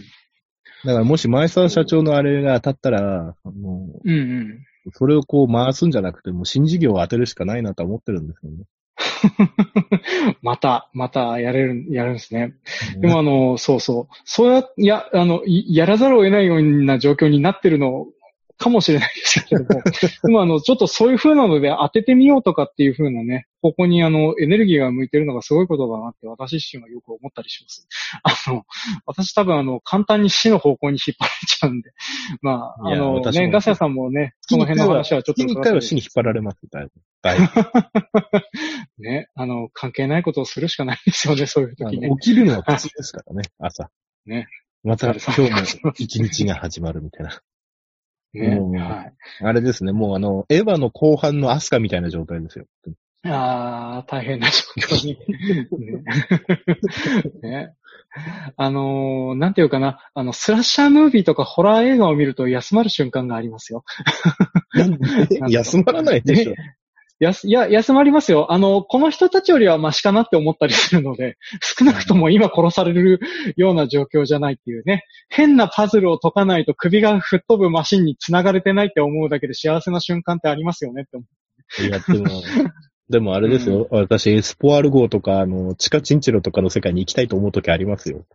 [0.86, 8.66] だからもし前澤社長のあれが当たったら、もう、うんうん、それをこう回すんじゃなくて、もう新事業を当てるしかないなと思ってるんですよね。
[10.42, 12.56] また、またやれる、やるんですね。
[12.98, 14.14] でもあの、そうそう。
[14.26, 18.08] そうや、や、あの、やらざるを得ないような状況になってるの
[18.62, 19.82] かもしれないですけれども、
[20.24, 27.88] でもあの、ちょっとそういう風なので当ててみようとかっていう風なね、ここにあの、エネルギーが向いてるのがすごいことだなって私自身はよく思ったりします。
[28.24, 28.64] あの、
[29.06, 31.92] 私多分あの、簡単に死の方向に引っ張られちゃうんで、
[32.42, 35.44] まあ、あの、ね、ガス屋さんもね、その辺の話はちょっと。
[35.44, 36.92] 一回は死に引っ張られます、だいぶ。
[37.24, 39.04] だいぶ。
[39.04, 42.10] ね、あの、関係ないことをするしかないですよね、そういう時ね。
[42.22, 43.90] 起きるのは普通ですからね、朝。
[44.26, 44.48] ね。
[44.84, 45.42] また今日
[45.84, 47.42] も一日が始まるみたいな。
[48.34, 49.14] ね、はい。
[49.42, 52.66] あれですね、もうあの、エヴァの後半のアスカみたいな状態ですよ。
[53.24, 55.20] ああ、大変な状況に。
[57.42, 57.74] ねね
[58.58, 63.84] あのー、なんていうかな、あの、スラッシャームービーとかホラー映画を見ると休まる瞬間がありますよ。
[65.50, 66.54] 休まらないでしょ。
[67.24, 68.52] やす、いや、休まりますよ。
[68.52, 73.20] あの、この人たちよりはマシかなって思ったりするので、 少なくとも今殺される
[73.58, 75.06] ような状況じゃないっていうね。
[75.30, 81.26] 変なパズルを解かないと首が吹っ飛ぶマシンに繋がれてないって思うだけで幸せな瞬間ってありますよねって思
[81.80, 81.84] う。
[81.84, 82.42] いや、でも、
[83.10, 83.88] でもあれですよ。
[83.92, 88.26] うん、私、エスポアール号とか、あの、地下チンチロとかの世界に行きたいと思うときありますよ。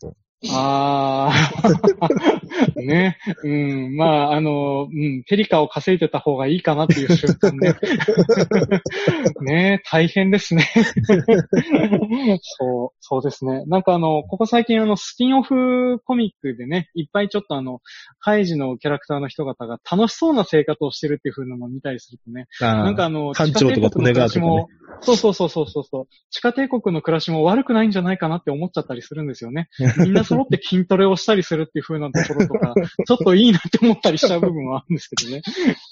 [0.51, 7.75] ああ、 ね、うん、まあ、あの、うん、ペリカを稼いでた方がいいかなっていう瞬間で。
[9.40, 10.68] ね、大変ですね。
[12.42, 13.64] そう、そうですね。
[13.66, 17.81] なんかあの、ここ最近あの、スピンオフコミックでね、いっぱいちょっとあの、
[18.18, 24.66] ハイジのキャラクターの人々が楽しそうな生活をしてるっていう風なのを見たりするとね、なんかあの、館長とか利根川とかね。
[25.01, 26.07] そうそうそうそうそう。
[26.31, 29.68] 地下帝国の暮らしも悪くないんじゃないかなって思っちゃったりするんですよね。
[29.99, 32.75] みんな揃って筋トレをしたりするっていう風なところとか、
[33.07, 35.42] ちょっといいなって思ったりしちゃう部分はあるんですけどね。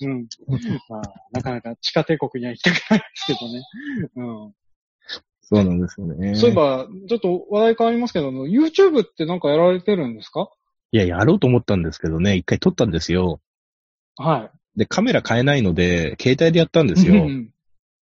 [0.03, 0.27] うん。
[0.89, 1.03] まあ、
[1.33, 3.63] なかなか地下帝国には行きたくないですけどね。
[4.17, 4.55] うん。
[5.43, 6.35] そうなんですよね。
[6.35, 10.49] そういえば、ちょっと話題変わりますけど、YouTube ってなんかやられてるんですか？
[10.93, 13.41] いや、やろうと思ったんですけどね、一回撮ったんですよ。
[14.17, 14.79] はい。
[14.79, 17.25] で、カメラ変えないので、携帯でやったんですよ。
[17.25, 17.51] うん、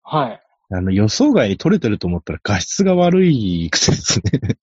[0.04, 0.41] はい。
[0.71, 4.58] あの、予想外に撮れてると思ったら画質が悪いくせですね。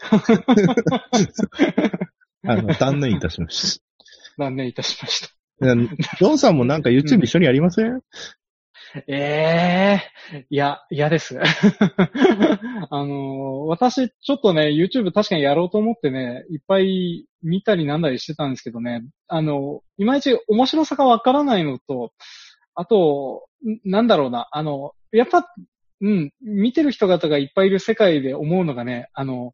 [2.46, 3.84] あの、断念いたしました。
[4.38, 5.28] 断念いたしました。
[5.60, 8.02] ジョンさんもなんか YouTube 一緒にやりません、うん、
[9.08, 10.00] え
[10.32, 11.38] えいや、嫌です。
[12.90, 22.12] あの、私、ちょっとね、YouTube 確かにやろうと思ってね、いっぱい見たりなんだりしてたんですけどね、あの、いまいち面白さがわからないのと、
[22.74, 25.46] あと、んなんだろうな、あの、やっぱ、
[26.00, 29.52] うん、見てる人方がいっぱいいる世界で思うのがね、あの、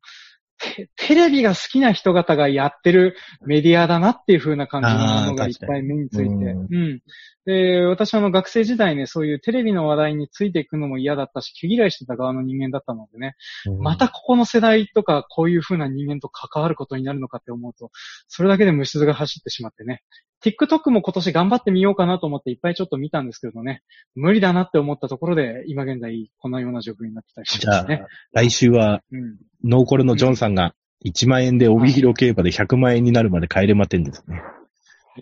[0.76, 6.22] テテレビが好きな人方がやってるメディアだなっていう風な感じのものがいっぱい目について。
[6.24, 7.00] うんうん。
[7.46, 13.36] で、私はあの学生時代ね、そういうテレビの話題についていくのも嫌だったし、毛嫌いしてた側の人間だったのでね、
[13.80, 17.90] またここの世代とかこういう風な人間と関わることになるのかって思うと、
[18.28, 20.02] それだけで虫唾が走ってしまってね。
[20.44, 23.82] TikTok も今年頑張ってみようかなと思っていっぱいちょっと見たんですけどね、
[24.14, 28.02] 無理だなって思ったところで、今現在このような状況になってたりしじゃあますね。、
[28.32, 29.36] 来週は、うん。
[29.64, 30.74] ノーコルのジョンさんが
[31.06, 34.42] 1万円で帯広競馬で100万円になるまで帰れまてんですね。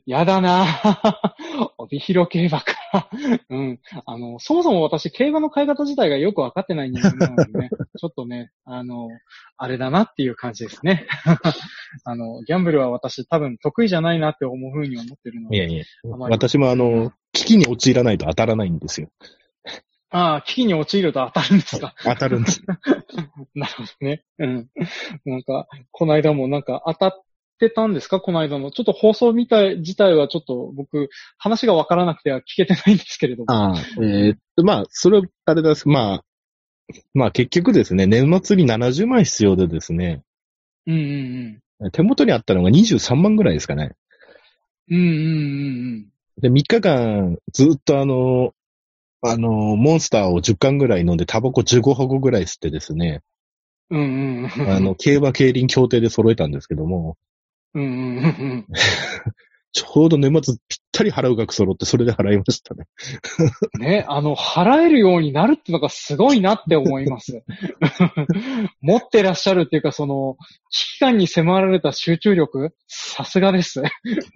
[0.06, 1.68] やだなぁ。
[1.78, 2.74] 帯広競馬か。
[3.50, 3.80] うん。
[4.06, 9.08] あの、そもそも私、競馬の買い方自体がよくわかってない人間なのでね、 ちょっとね、あの、
[9.56, 11.06] あれだなっていう感じですね。
[12.04, 15.56] あの、ギャンブルは私多分得意じゃないなって思うふうに思ってるので。
[15.56, 19.08] いやいや私もあの、危機に陥らないと当たらないんですよ。
[20.10, 21.94] ああ、危機に陥ると当たるんですか。
[22.04, 22.62] 当たるんです。
[23.54, 24.24] なるほどね。
[24.38, 24.68] うん。
[25.24, 27.22] なんか、この間もなんか当たっ
[27.68, 28.20] てたんですか？
[28.20, 28.70] この間の。
[28.70, 33.52] ちょっと放送みたい、自体はちょっと僕、話がわからなくては聞けてないんですけれども。
[33.52, 35.88] ああ、えーっと、まあ、それ、あれです。
[35.88, 36.24] まあ、
[37.14, 40.22] まあ結局ですね、年末に70万必要でですね、
[40.86, 41.90] うんうんうん。
[41.92, 43.92] 手元にあったのが23万ぐらいですかね。
[44.90, 45.08] うんうんう
[46.00, 46.06] ん
[46.40, 48.52] で、3日間、ずっとあの、
[49.22, 53.20] あの、モンスターを10缶ぐらい飲んで、タバコ15箱ぐらい吸ってですね、
[53.90, 54.00] うん。
[54.00, 54.70] うんうんうん。
[54.70, 57.16] あの、競馬競輪協定で揃えたんですけども、
[57.74, 58.66] うんうんうん
[59.74, 62.84] ちょうど年末ぴったり払う額揃って、それで払いましたね。
[63.78, 63.82] うん。
[63.82, 67.42] ね、あの、払えるようになるってのがすごいなって思います。
[68.82, 70.36] 持ってらっしゃるっていうか、その、
[70.70, 73.82] 危機感に迫られた集中力、さすがです。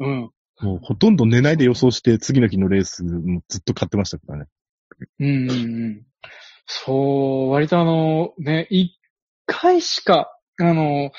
[0.00, 0.30] うん。
[0.62, 4.46] もうほとんど寝ないで予想して、次の日のレースもずっと買ってましたからね。
[5.20, 5.54] うんうんう
[5.88, 6.06] ん。
[6.64, 8.98] そう、割とあの、ね、一
[9.44, 11.10] 回しか、あの、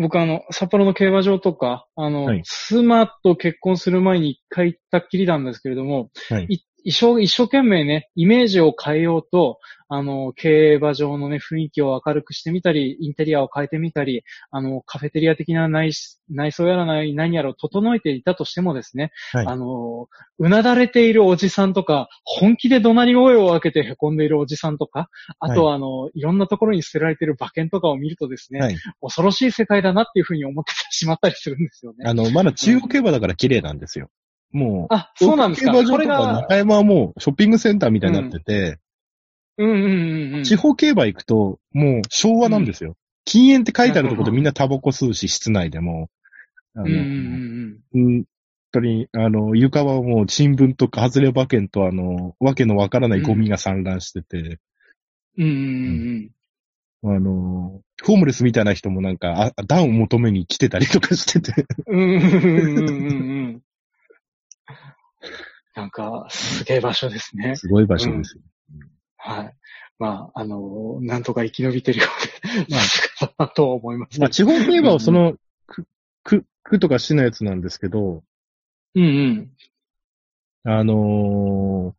[0.00, 2.42] 僕あの、札幌の競馬場とか、あの、はい。
[2.44, 6.46] 妻と結婚する前に一回行ったっきりなんですけれども、はい。
[6.48, 15.92] い一生、一生懸命ね、イメージを変えようと、あの、競馬場のね、雰囲気を明るくしてみたり、インテリアを変えてみたり、あの、カフェテリア的な内
[16.30, 28.76] 内装やらない何やらを整えていたとしてもですね、はいあの、うなだれているおじさんとか、本気で怒鳴り声を上げて凹んでいるおじさんとか、あとはあの、いろんなところに捨てられている馬券とかを見るとですね、はい。
[29.00, 32.04] 恐ろしい世界だなっていうふうに思ってしまったりするんですよね。
[32.06, 34.08] あの、まだ中央競馬だから綺麗なんですよ。
[34.54, 35.72] もう、あ、そうなんですか。
[35.72, 38.78] 競馬場ことれかが、中山はもうショッピングセンターみたいになってて、
[39.58, 39.78] うんうんう
[40.30, 40.44] んうん。
[40.44, 42.96] 地方競馬行くと、もう昭和なんですよ。
[43.24, 46.08] 禁煙って書いてあるところでみんなタバコ吸うし、室内でも。
[46.76, 47.00] あのうんうん
[47.92, 48.24] うん本
[48.72, 54.58] 当に、あの、床はもう新聞とか外れ馬券とあの、わけのわからないゴミが散乱してて、
[55.38, 55.44] うん。
[55.44, 56.30] うんうんうん
[57.06, 62.00] あの、ホームレスみたいな人もなんか、あ、暖を求めに来てたりとかしてて、うん。
[62.00, 63.62] うんうんうんうんうん。
[65.74, 67.56] なんか、すげえ場所ですね。
[67.56, 68.42] すごい場所ですよ。
[69.16, 69.56] はい。
[69.98, 72.76] まあ、あの、なんとか生き延びてるようで、
[73.36, 74.20] まあ、と思います。
[74.20, 75.34] まあ、地方競馬はその、
[75.66, 75.86] 区、
[76.22, 78.22] 区、区とか市のやつなんですけど、
[78.94, 79.50] うんうん。
[80.64, 81.94] あの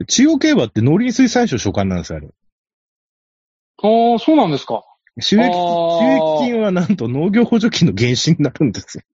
[0.00, 2.28] ー、中央競馬って農林水産省所管なんですよ、あれ。
[3.82, 4.84] ああ、そうなんですか。
[5.20, 9.04] 収益、収益金はなんと農業補助金の原資になるんですよ。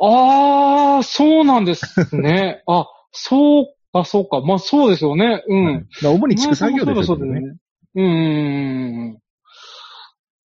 [0.00, 2.62] ああ、そうなんですね。
[2.68, 4.40] あ、そうか、そうか。
[4.40, 5.42] まあ、そうですよね。
[5.46, 5.64] うん。
[5.64, 7.04] はいだ主に畜産業ですよね。
[7.06, 7.56] そうだそうだね。
[7.94, 9.18] うん。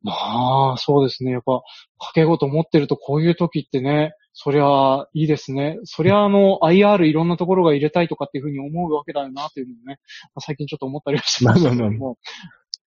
[0.04, 1.32] まあ、そうですね。
[1.32, 1.62] やっぱ、
[1.98, 5.80] 掛け事持ってるとこういう時ってね、そりゃ、いいですね。
[5.84, 10.00] そりゃ、あの、IR いろんなところが入れたいとかっていうふうに思うわけだよな、というのをね、
[10.39, 12.18] 最近ちょっと思ったりはしてましたけども。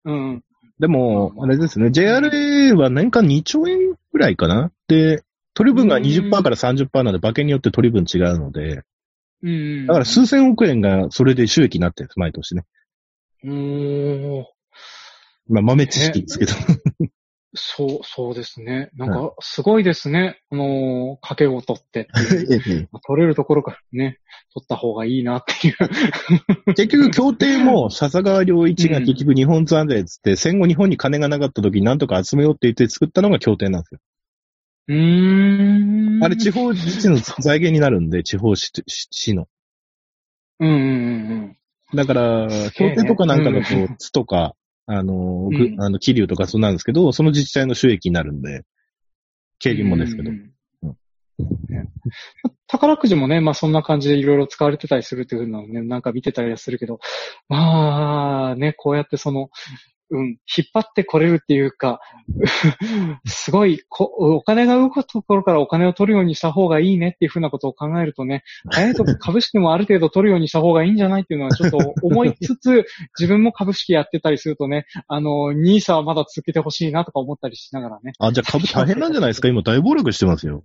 [0.05, 0.45] うん。
[0.79, 5.23] でも、まああれですね、JRA は年間2兆円ぐらいかなで、
[5.59, 8.85] 取り分が20%から30%なんで、馬券によって取り分違うので、
[9.43, 9.87] うんうん。
[9.89, 12.63] だから数千億円がそれで収益になってるんです、毎年ね。
[13.43, 14.47] うーん。
[15.49, 16.53] まあ、豆知識ですけど。
[17.57, 18.91] そう、そうですね。
[18.95, 20.39] なんか、すごいですね。
[20.53, 22.89] あのー、掛け事って って。
[23.05, 24.21] 取れるところからね、
[24.55, 26.75] 取った方がいいなっていう。
[26.75, 34.01] 結局、協定も、笹川良一が結局日本残税つって、戦後日本に金がなかった時になんとか集めようって言って作ったのが協定なんですよ。
[34.89, 36.25] うーん。
[36.25, 39.47] あれ地方自治の財源になるんで、地方市市の。
[40.61, 41.59] うんうんうん
[41.95, 48.65] だから、協定とかなんかだと、津とか、あの、ぐうんあの、気流とかそうなんですけど、その自治体の収益になるんで、
[49.59, 50.37] 競輪もですけどうん。
[50.37, 50.97] うん
[51.69, 51.89] ね
[52.67, 57.01] 宝くじもね、まあそんな感じでいろいろ使われてたりするっていうのをね、なんか見てたりはするけど、
[57.49, 59.49] まあね、こうやってその、
[60.11, 62.01] うん、引っ張ってこれるっていうか、
[63.27, 72.87] すごいこ、お金が動くところからお金を取るようにした方がいいねっていうふうなことを考えるとね、早いと株式もある程度取るようにした方がいいんじゃないっていうのはちょっと思いつつ、
[73.19, 78.13] 自分も株式やってたりするとね、あの、ニーサはまだ続けてほしいなとか思ったりしながらね。
[78.19, 79.49] あ、じゃあ株式大変なんじゃないですか？
[79.49, 80.65] 今大暴落してますよ。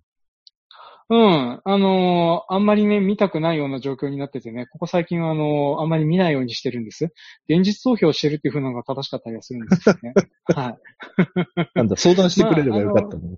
[1.10, 1.62] うん。
[1.64, 7.06] あのーあんまりね、見たくないような状況になっててね、ここ最近はあのーあんまり見ないようにしてるんです。
[7.50, 10.14] 現実投票してるっていう風なのが正しかったりはするんですよね。
[10.56, 10.78] はい。
[11.76, 13.38] なんだ、相談してくれればよかったの。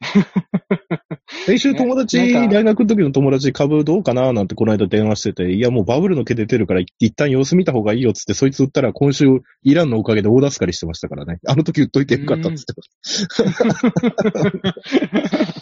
[1.46, 9.26] 先週友達、ね大学の時の友達株どうかななんてこの間電話してて、いやもうバブルの毛出てるから一旦様子見た方がいいよっつって、そいつ売ったら今週
[9.62, 11.38] イランのおかげで大助かりしてましたからね。
[11.46, 12.74] あの時売っといてよかったっつって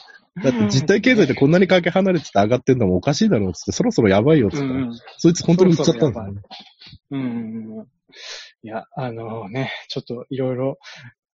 [0.43, 4.99] だって実体経済でこんなにかけ離れてて上がってんのもおかしいだろうっつって、そろそろやばいよっつったら、うんうん。
[5.19, 6.41] そいつ本当に売っちゃったんだよね。
[7.11, 7.87] うんうんうん。
[8.63, 10.79] いや、あのね、ちょっといろいろ、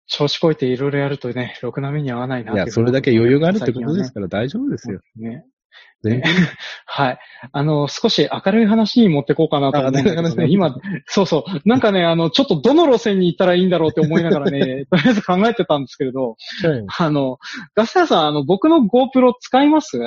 [0.07, 4.99] 調子こいていろいろやるとね、ろくな目に合わないなっていういや、それだけ余裕があるってことです最から大丈夫ですよ。
[5.17, 5.45] ね。
[6.85, 7.19] はい。
[7.51, 10.75] あの、少し明るい話に持ってこうかなと思うんだけどね、今、
[11.07, 11.67] そうそう。
[11.67, 16.35] なんかね、あの、ちょっとどの路線に行ったらいいんだろうって思いながらね、 とりあえず考えてたんですけれど、
[16.97, 17.37] あの、
[17.75, 19.97] ガス屋さん、あの、僕の GoPro 使います？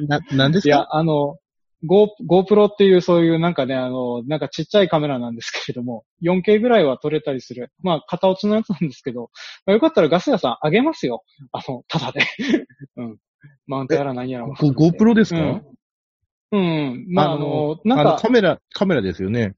[0.00, 0.68] な、なんですか？
[0.68, 1.36] いや、あの、
[1.84, 7.70] Go、GoPro っていうそういうなんかね、あの、なんかちっちゃいカメラなんですけれども、4K ぐらいは撮れたりする。
[7.84, 9.30] まあ、片落ちのやつなんですけど、
[9.64, 11.22] まあ、よかったらガス屋さんあげますよ。
[11.52, 12.22] あの、ただで。
[12.96, 13.16] うん。
[13.66, 14.46] マウントやら何やら。
[14.48, 15.62] GoPro ですか、うん。
[16.52, 17.06] うん。
[17.10, 19.54] まあ、あの、なんか、カメラ、カメラですよね。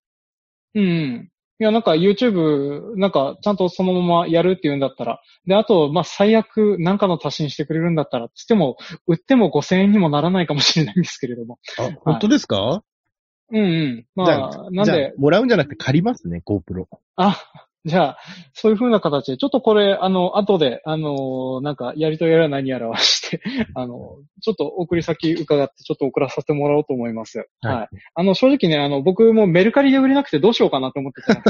[0.74, 1.30] うん。
[1.60, 5.20] いや、なんか YouTube、なんかちゃんとそのままやるっていうんだったら。
[5.46, 8.76] で、あと、まあ、最悪なんかの足しにしてくれるんだったら、つっても、
[9.06, 11.58] 売っても5000円にもならないかもしれないんですけれども。
[11.78, 12.82] あ、本当ですか、
[13.52, 14.06] うんうん。
[14.14, 16.86] まじゃあ、なんで、もらうんじゃなくて借りますね、GoPro。
[17.16, 17.36] あ、
[17.86, 18.18] じゃあ、
[18.52, 23.40] そういう風な形で、ちょっとこれ、あの、後で、あの、なんか、やりとやら何やらはして、
[23.74, 27.48] あの、ちょっと送り先伺って、ちょっと送らさせてもらおうと思います。
[27.60, 27.74] はい。
[27.74, 31.42] はいあの、正直ね、あの、僕もメルカリで売れなくてどうしようかなって思ってたんで。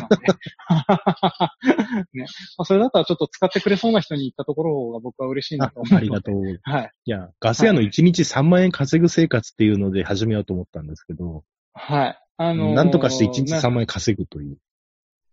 [2.14, 2.26] ね。
[2.56, 5.94] まあ、それだったらちょっと使ってくれそうな人に行ったところ方が僕は嬉しいなあと思う。
[5.98, 6.50] ありがとう。
[6.50, 6.92] いはい。
[7.04, 12.18] や、ガス屋の1日3万円稼ぐ生活っていうので始めようと思ったんですけど、はい。
[12.36, 14.56] あのーなんとかして1日な3万円稼ぐという。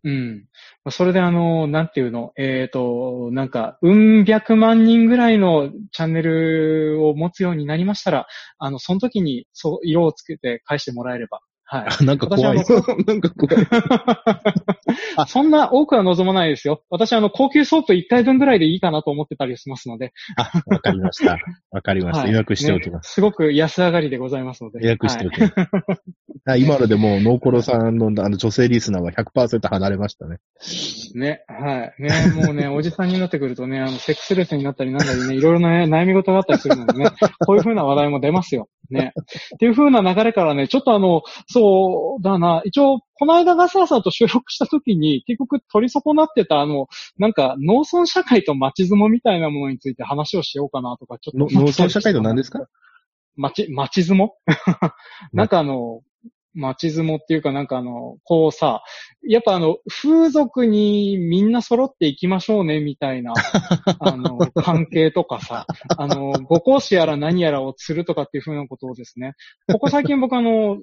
[0.03, 0.45] うん。
[0.91, 8.27] それであの、なんていうの、えっ、と、なんか、うん百万人ぐらいのチャンネルを持つようになりましたら、
[8.59, 11.39] あの、その時に、そう、色をつけて返してもらえれば。
[11.69, 11.85] はい。
[11.99, 12.57] あ、なんか怖い。
[12.57, 12.69] 私
[13.05, 13.67] なんか怖い。
[15.17, 16.83] あそんな多くは望まないですよ。
[16.89, 20.13] 私、あの、高級ソープ1回分ぐらいでいいかなと思ってたりしますので。
[20.37, 21.37] あ、わかりました。
[21.71, 22.21] わかりました。
[22.23, 23.13] はい予約しておきねます。
[23.13, 24.79] すごく安上がりでございますので。
[24.81, 25.53] 予約しておはいきます。
[26.49, 30.37] あ今のでもう、ノーコロさんのあの女性リスナーは100%離れましたね。
[31.15, 32.01] ね、はい。
[32.01, 32.09] ね、
[32.41, 37.09] もうね、 おじさんになってくるとね、あの、セックスレスになったりなんだりね、いろいろな、ね、悩み事があったりするのでね、
[37.45, 38.69] こういう風な話題も出ますよ。
[38.89, 39.13] ね。
[39.55, 41.23] っていう風な流れからね、ちょっとあの、
[41.57, 46.87] そうだな、一応、この間ガスラさんと収録した時に、 結局取り損なってたあの、
[47.17, 52.67] なんか、農村社会と町相撲みたいなものについて話をしようかなとか、ちょっと農村社会と何ですか？
[53.35, 54.29] 町、町相撲？
[55.33, 56.01] なんかあの、
[56.53, 58.81] 町相撲っていうかなんかあの、こうさ、
[59.27, 63.33] やっぱあの、風俗にみんな揃っていきましょうね、みたいな、
[63.99, 69.33] あの、関係とかさ、あの、ご講師やら何やらをするとかっていうふうなことをですね、
[69.71, 70.77] ここ最近僕あの、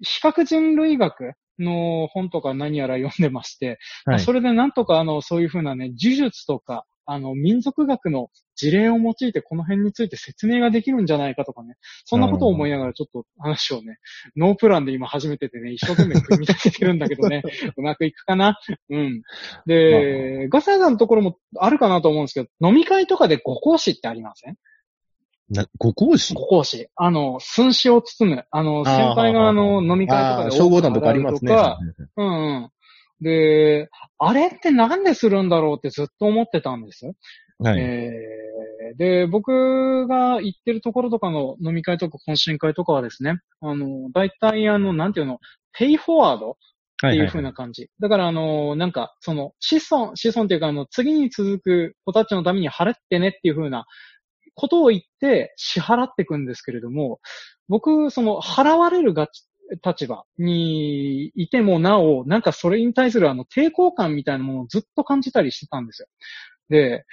[0.00, 4.20] 比較人類学の本とか何やら読んでまして、はい。
[4.20, 13.98] それでなんとかあの、そういうふうなね、呪術とか、あの、民族学の事例を用いてこの辺について説明ができるんじゃないかとかね、そんなことを思いながらちょっと話をね、
[14.36, 17.42] ノープランで今始めててね、一生懸命組み立ててるんだけどね、
[17.76, 18.58] うまくいくかな？
[18.90, 19.22] うん。
[19.66, 24.56] で、ガサヤさんのところもあるかなと思うんですけど、飲み会とかでご講師ってありません？
[25.48, 26.34] なご講師？
[26.34, 26.88] ご講師。
[26.96, 28.44] あの、寸志を包む。
[28.50, 31.54] あの、先輩があの、飲み会とかで消防団とかありますね。
[32.16, 32.70] うんうん。
[33.20, 33.88] で、
[34.18, 37.06] あれってなんでするんだろうってずっと思ってたんです。
[37.58, 37.80] はい。
[37.80, 45.40] えーで、僕が行ってるところとかの飲み会とか懇親会とかはですね、あの、大体あの、なんていうの、
[45.72, 46.52] ペイフォワード？
[46.52, 46.54] っ
[47.00, 47.90] ていう風な感じ。
[48.00, 53.86] だからあの、なんか、その、子孫、子孫っていうかあの、次に続く子たちのために払ってねっていう風な
[54.56, 57.20] ことを言って支払っていくんですけれども、
[57.68, 59.28] 僕、その、払われるが
[59.84, 66.08] 立場にいてもなお、なんかそれに対するあの抵抗感みたいなものをずっと感じたりしてたんですよ。
[66.70, 67.04] で、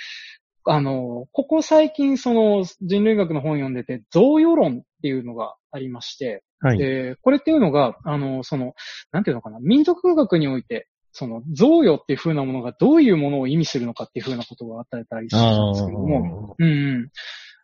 [0.66, 6.78] あの、ここ最近その人類学の本を読んでて、贈与論っていうのがありまして、はい。
[6.78, 8.74] で、これっていうのが、あの、その、
[9.12, 17.10] なんていうのかな、民族学において、その、贈与っていう風なものがどういうものを意味するのかっていう風なことがあったりするんですけども、うん、うん。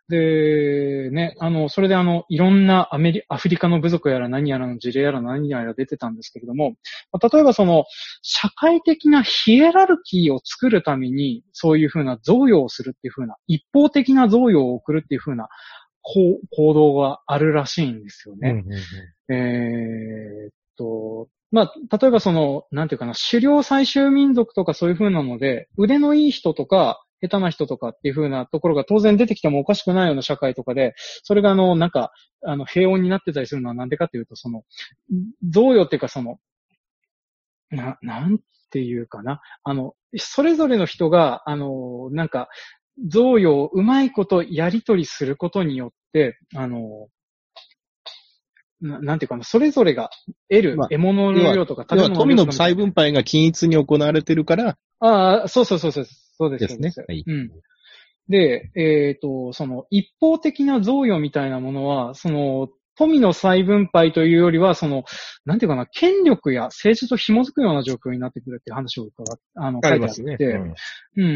[0.08, 6.74] で、ね、あの、それであの、いろんなアメリ、アフリカの部族やら何やらの事例やら何やら出てたんですけれども、
[7.32, 7.84] 例えばその、
[8.22, 15.48] 社会的なヒエラルキーを作るために、そういうふうな贈与をするっていうふうな、一方的な贈与を送るっていうふうな
[16.02, 18.64] 行動があるらしいんですよね。
[19.28, 32.12] えっと、まあ、例えばその、なんていうかな、狩猟採集民族とかそういう風なので、腕のいい人とか、下手な人とかっていう風なところが当然出てきてもおかしくないような社会とかで、それがあの、なんか、
[32.44, 34.62] あの、平穏になってたりするのはなんでかっていうと、その、
[35.48, 36.38] 贈与っていうかその、
[37.70, 38.38] な、なん
[38.70, 39.40] ていうかな。
[39.64, 42.48] あの、それぞれの人が、あの、なんか、
[43.08, 47.08] 贈与をうまいことやり取りすることによって、あの、
[48.80, 50.10] ななんていうかな、それぞれが
[50.48, 56.06] 得る獲物の量とか、まあ、富の再分配が均一に行われてるから、ああ、そうそうそうそう。
[56.40, 56.78] そうです。
[56.78, 57.04] ですね。
[57.06, 57.24] はい。
[57.26, 57.50] うん。
[58.28, 65.04] で、えっ、ー、と、その一方的な贈与みたいなものは、その、富の再分配というよりは、その、
[65.46, 70.36] なんていうかな、権力や政治と紐づくような状況になってくるっていう話を伺っあの、書いてあって、ね
[71.16, 71.28] うん、う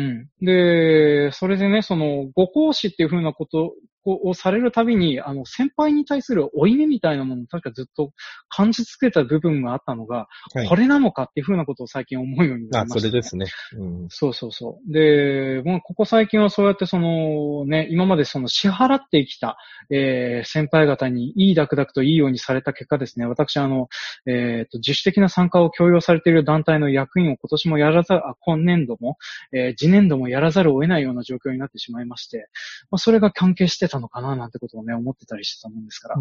[0.42, 0.44] ん。
[0.44, 3.74] で、それでね、その、ご講師っていうふうなこと
[4.04, 8.12] をされるたびに、あの、先輩に対する負い目みたいなものを確かずっと
[8.48, 13.46] 感じつけた部分があったのが、はい、これなのかっていうふうなことを最近思うようになりました、ね、あ、それですね。
[13.78, 14.92] うん、そうそうそう。
[14.92, 19.56] で、もうここ最近はそうやってその、ね、今までその支払ってきた、
[19.90, 23.88] えー、先輩方にいいダクダクといいようにされた結果ですね、私あの、
[24.26, 29.16] えっ、ー、と、自主的な参加を強要されている団体の役員を今年もやらざる、あ、今年度も、
[29.52, 32.48] えー、次年度もやらざるを得ないような状況になってしまいまして、
[32.90, 36.16] まあ、それが関係してたのかな、なんてことをね、思ってたりしてたもんですから、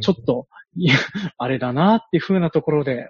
[0.00, 0.94] ちょっと、いや、
[1.36, 3.08] あれだなっていう風なところで、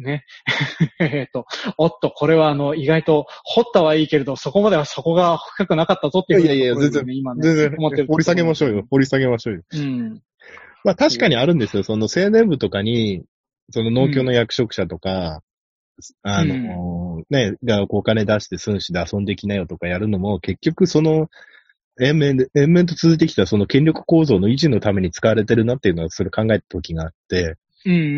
[0.00, 0.24] ね。
[0.98, 1.46] えっと、
[1.78, 8.06] おっと、これはあの、意外と、掘ったはいいけれど、そこまではそこが深くなかったぞっていう、ね、いやいや、全然、今ね、全然、思ってる。
[8.06, 8.86] 掘り下げましょうよ。
[8.90, 9.62] 掘り下げましょうよ。
[9.72, 10.22] うん。
[10.84, 11.82] まあ確かにあるんですよ。
[11.82, 13.24] その青年部とかに、
[13.70, 15.42] その農協の役職者とか、
[16.24, 21.28] うん、あの、うん、ね、がお金出して寸志で遊んできなよとかやるのも、結局その、
[22.00, 27.56] 延々、延々と続いてきたその権力構造の維持のために使われてるなっていうのは、それ考えた時があって。
[27.84, 28.12] うんうんうんう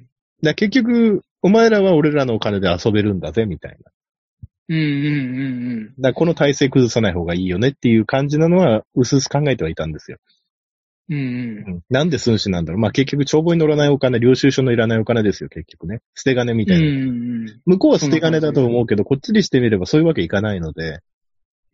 [0.00, 0.06] ん。
[0.42, 3.90] だ結局、お前らは俺らのお金で遊べるんだぜ、みたいな。
[4.68, 4.92] うんうんうん
[5.72, 5.94] うん。
[5.98, 10.18] だこの体制崩さない方がいいよねっていう感じなのは、うすうす考えてはいたんですよ。
[11.10, 12.80] うんうん、なんで寸志なんだろう。
[12.80, 16.00] まあ結局帳簿に乗らないお金、領収書のいらないお金ですよ、結局ね。
[16.14, 16.86] 捨て金みたいな。
[16.86, 16.96] うんう
[17.44, 21.00] ん、向こうは捨て金だと思うけど、こっちにしてみればそういうわけいかないので。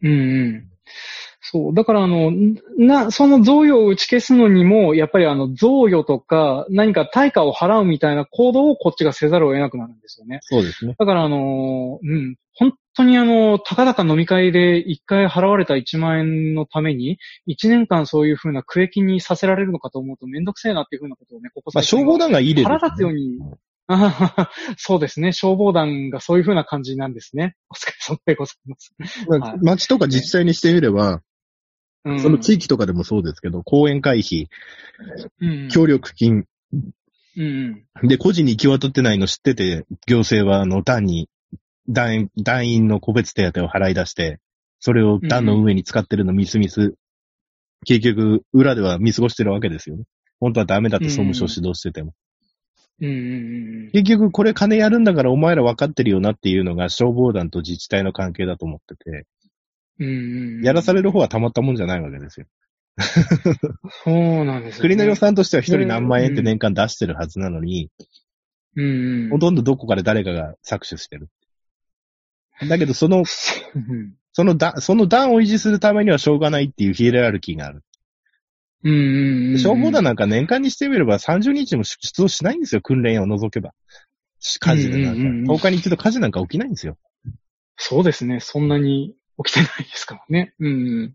[0.02, 0.68] うんうん。
[1.40, 1.74] そう。
[1.74, 2.32] だからあの、
[2.76, 10.40] な、その贈与を打ち消すのにも、やっぱりあの、贈与とか、何か対価を払うみたいな行動をこっちがせざるを得なくなるんですよね。
[10.42, 10.94] そうですね。
[10.98, 17.18] だからあの、うん、本当にあの、たかだか飲み会で一回払われた1万円のために、
[17.48, 22.74] 1年間そういうふうな区域にさせられるのかと思うとめんどくせえなっていうふうなことをね、ここまあ、消防団がいいです、ね。
[22.74, 23.38] 腹立つように、
[24.78, 25.32] そうですね。
[25.32, 27.56] 消防団がそういうふうな感じなんですね。
[27.68, 28.94] お疲れ様でございます。
[29.28, 31.22] まあ、町とか自治体にしてみれば、
[32.04, 34.48] その地域とかでもそうですけど、講演会費、
[35.40, 36.44] うん、協力金、
[37.36, 41.28] うん、で、個人に行き渡ってないの知ってて、行政はあの団に、
[41.88, 44.38] 団員、団員の個別手当を払い出して、
[44.78, 46.94] それを団の運営に使ってるのミスミス。
[47.86, 50.04] 結局、裏では見過ごしてるわけですよね。
[50.38, 52.14] 本当はダメだって総務省指導してても。
[53.00, 59.26] うん、結局、これ金やるんだからお前ら分かってるよなっていうのが消防団と自治体の関係だと思ってて。
[59.98, 62.46] うんやらされる方はたまったもんじゃないわけですよ。
[64.04, 64.82] そうなんですね。
[64.82, 67.90] 国の予算としては一人何万円って年間出してるはずなのに、
[68.76, 71.28] うん、ほとんどどこかで誰かが搾取してる。
[72.68, 73.24] だけど、 その、
[74.32, 77.82] そのだ、その段を維持するためにはしょうがないっていうヒエラルキーがある。
[78.82, 83.72] うんうんうん、消防団なんか年間にしてみれば30日も出動しないんですよ、訓練を除けば。
[84.60, 85.52] 火事でなんか。
[85.52, 86.96] 10日に一度火事なんか起きないんですよ。
[87.76, 88.40] そうですね。
[88.40, 89.14] そんなに
[89.44, 90.54] 起きてないですからね。
[90.58, 91.14] うん。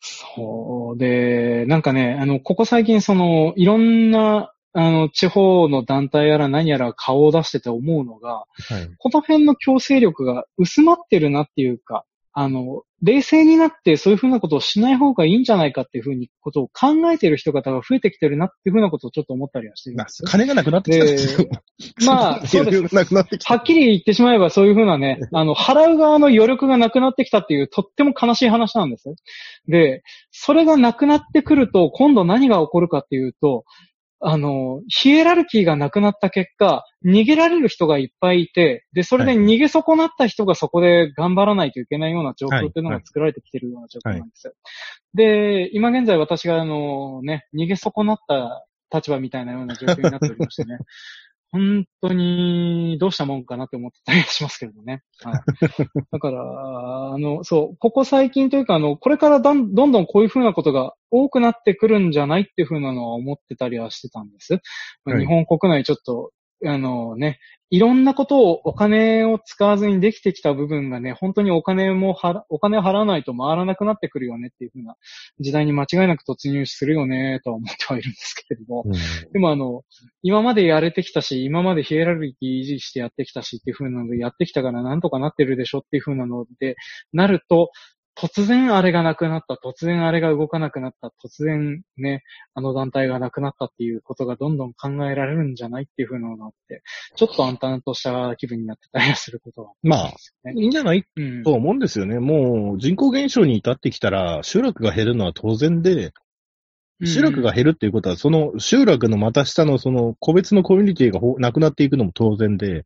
[0.00, 8.44] そうで、なんかね、あの、ここ最近その、いろんな、あの、地方の団体やら何やら顔を出してて思うのが、は
[8.80, 12.04] い、この辺の強制力が薄まってるなっていうか、
[12.40, 21.48] あの、冷静になってそういうふうなことをしない方がいいんじゃないかっていうふうにことを考えている人方が増えてきてるなっていうふうなことをちょっと思ったりはしてるんです金がなくなってきたんですよ。
[22.06, 22.94] まあ、そうです。
[22.94, 23.54] なくなってきた。
[23.54, 29.12] はっきり言ってしまえばそういうふうなね、 あの、払う側の余力がなくなってきたっていうとっても悲しい話なんです。
[29.66, 33.64] で、それがなくなってくると、今度何が起こるかっていうと、
[34.20, 44.54] あの、ヒエラルキーがなくなった結果、逃げられる人がいっぱいいて、で、それで逃げ損なった人がそこで頑張らないといけないような状況っていうのが作られてきてるような状況なんですよ。
[45.14, 50.78] で、今現在私があの、ね、逃げ損なった立場みたいなような状況になっておりましてね。
[51.50, 55.02] 本当にどうしたもんかなって思ってたりしますけどね。
[55.22, 55.42] はい。
[56.12, 56.42] だから、
[57.14, 64.60] あの、そう、ここ最近というか、あの、これからどんどんこういうふうなことが多くなってくるんじゃないっていうふうなのは思ってたりはしてたんです。
[65.04, 66.32] はい、日本国内ちょっと
[66.66, 67.38] あのね、
[67.70, 74.96] いろんなことをお金を使わずにできてきた部分がね、本当にお金も払、お金を払わないと回らなくなってくるよねっていうふうな
[75.38, 78.92] 時代に間違いなく突入するよねとは思ってはいるんですけれども、うん、
[79.32, 79.82] でもあの、
[80.22, 86.76] 今までやれてきたし、今までヒエラルキー維持してやってきたしっていうふうなのでやってきたからなんとかなってるでしょっていうふうなので、
[87.12, 87.70] なると、
[88.20, 96.82] 突然あれがなくなった、突然あれが動かなくなった、突然ね、あの団体がなくなったっていうことがどんどん考えられるんじゃないっていうふうなのがあって、
[97.14, 100.10] ちょっと暗淡とした気分になってたりすることは、ね、まあ、
[100.50, 102.18] いいんじゃない、うん、と思うんですよね。
[102.18, 106.12] もう人口減少に至ってきたら集落が減るのは当然で、
[107.04, 112.84] 集落が減るっていうことは、その集落のまた下のその個別のコミュニティがなくなっていくのも当然で、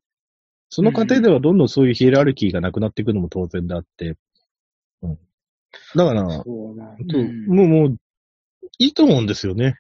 [0.68, 4.16] その過程ではどんどんそういうヒエラルキーがなくなっていくのも当然であって、
[5.02, 5.18] うん。
[5.96, 7.96] だから、そうな、うん、もう、もう、
[8.78, 9.76] いいと思うんですよね。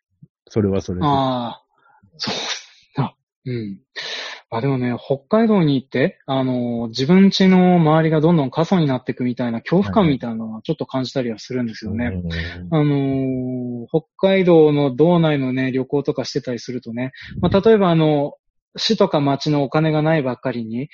[0.48, 1.06] それはそれで。
[1.06, 1.64] ああ、
[2.18, 2.30] そ
[2.98, 3.14] うな。
[3.46, 3.80] うん。
[4.54, 12.08] あ、でもね、北海道に行って、あの、自分家の周りがどんどん過疎になっていくみたいな恐怖感みたいなのはちょっと感じたりはするんですよね。
[12.08, 12.16] はい、
[12.70, 18.34] あの、北海道の道内のね、旅行とかしてたりするとね、まあ、例えばあの、
[18.76, 20.88] 市とか町のお金がないばっかりに、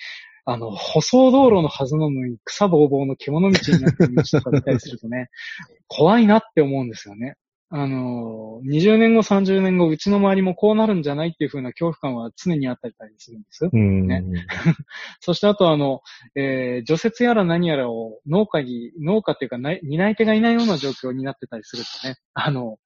[0.51, 5.29] あの、舗装道路のはずなのに草ぼうぼうの獣道になってる道とか見たりするとね、
[5.89, 7.37] 怖いなって思うんですよね。
[7.69, 13.69] あの、20年後、30年後、うちの周りもこうなるんじゃないっていう風な恐怖感は常にあったりするんです。
[13.75, 14.25] ね、
[15.21, 16.01] そしてあとあの、
[16.35, 22.79] えー、除雪やら何やらを農家に、農家っていうか担い手がいないような状況になってたりするとね、あの、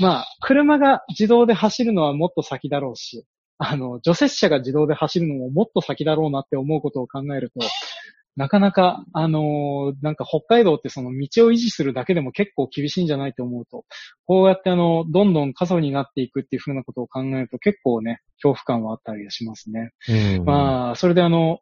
[0.00, 3.26] まあ、車が自動で走るのはもっと先だろうし、
[3.62, 7.60] あの、除雪車が自動で走るのももっと先だろうなって思うことを考えると、
[8.36, 13.84] なかなか、あのー、なんか北海道ってその道を維持するだけでも結構厳しいんじゃないと思うと、
[14.24, 19.90] こうやってあの、どんどん過疎になっていくっていうふうなことを考えると結構ね、恐怖感はあったりしますね。
[20.08, 21.58] うん、まあ、それであの、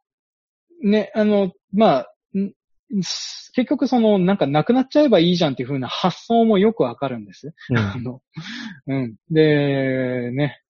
[0.81, 2.15] ね、あの、まあ、
[3.55, 7.53] 結局その、なんかなくなっちゃえばいいじゃんっていう風な発想もよくわかるんです。
[7.71, 8.23] うん、 あの、
[8.87, 9.17] うん。
[9.31, 10.63] で、ね、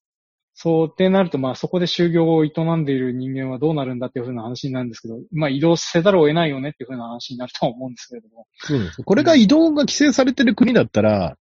[0.60, 8.48] そうってなると、まあそこで就業を営んでいる人間はどうなるんだっていうふうな話になるんですけど、まあ移動せざるを得ないよねっていうふうな話になると思うんですけれども。
[8.56, 9.02] そうです。
[9.04, 11.38] これが移動が規制されてる国だったら、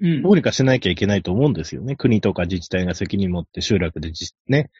[0.00, 0.22] うん。
[0.22, 1.96] どうにかしなきゃいけないと思うんですよね。
[1.96, 4.70] 国とか自治体が責任持って集落でじ、ね。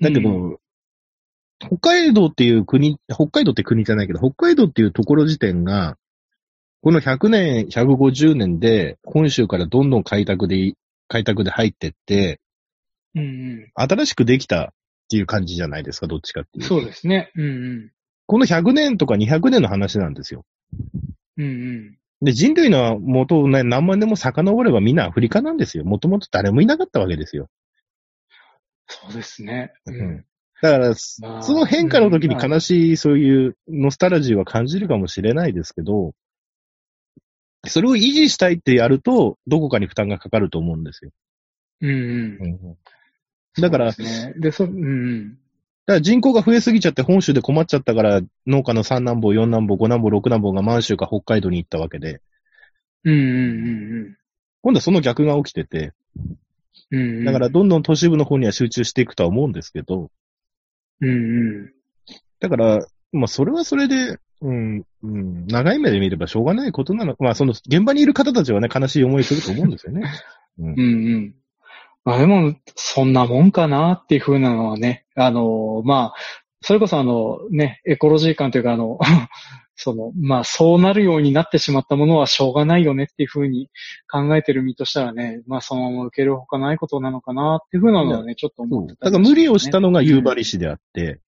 [0.00, 0.58] だけど、うん、
[1.58, 5.98] 北海道っていう国、北海道って国じゃないけど、北海道っていうところ時点が、
[6.80, 10.72] この100年、150年で、本州からどんどん開拓で、
[11.08, 12.40] 開拓で入ってって、
[13.14, 13.72] うんうん。
[13.74, 14.74] 新しくできたっ
[15.08, 16.64] ていう感じじゃないですか、どっちかっていう。
[16.64, 17.30] そうですね。
[17.34, 17.92] うんうん。
[18.26, 20.44] この100年とか200年の話なんですよ。
[21.36, 21.98] うんうん。
[22.22, 25.84] で、人類の元をね、何万年も遡ればみんなアフリカなんですよ。
[25.84, 27.48] もともと誰もいなかったわけですよ。
[28.86, 29.72] そうですね。
[29.86, 30.24] うん。
[30.62, 36.14] だから、まあ、その変化の時に悲しい、そういうノスタルジーは感じるかもしれないですけど、
[37.66, 41.10] それを維持したいってやると、どこかに負担がかかると思うんですよ。
[41.80, 41.96] うんうん。
[42.40, 42.76] うん
[43.60, 45.34] だから、ね、で、そ、うん。
[45.84, 52.20] だから人口が増えすぎちゃって本州で困っちゃったから、農家の三男坊、四男坊、五男坊、六男坊が満州か北海道に行ったわけで。
[53.04, 54.16] うんうんうんうん。
[54.62, 55.92] 今度はその逆が起きてて。
[56.90, 60.10] うん、うん、だからどんどん都市部の方には集中していくとは思うんですけど。
[61.00, 61.12] うんう
[61.64, 61.72] ん。
[62.38, 67.16] だから、まあそれはそれで、うん、うん、長い目で見ればしょうがないことなの。
[67.18, 70.02] まあその現場にいる方たちはね、悲しい思いすると思うんですよね。
[70.58, 71.34] うん、うんうん
[72.04, 76.14] まあでも、そんなもんかなっていうふうなのはね、あの、まあ、
[76.60, 78.98] それこそあの、ね、エコロジー感というかあの、
[79.74, 83.68] その、まあ、そうなるようになってしまったものはしょうがないよねっていうふうに
[84.10, 91.20] 考えてる身としたらね、まあ、そのまま受けるほかないことなのかなっていうふうなのはね、ちょっと思ってた、ね、だから無理をしたのが夕張市であって。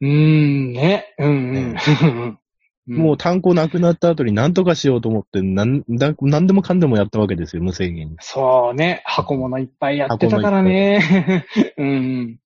[0.00, 2.38] うん、んね、うん、うん。
[2.86, 8.16] もう炭鉱なくなった後に何とかしようと思って、なんだ、何でもかんでもやったわけですよ、無制限に。
[8.20, 11.46] そうね、箱物いっぱいやってたからね。
[11.78, 12.38] うん。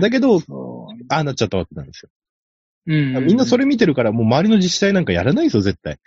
[0.00, 0.38] だけど。
[1.08, 2.10] ああなっちゃったわけなんですよ。
[2.86, 3.26] うん。
[3.26, 5.98] みんなそれ見てるから、もう周りの自治体なんかやらないですよ、絶対。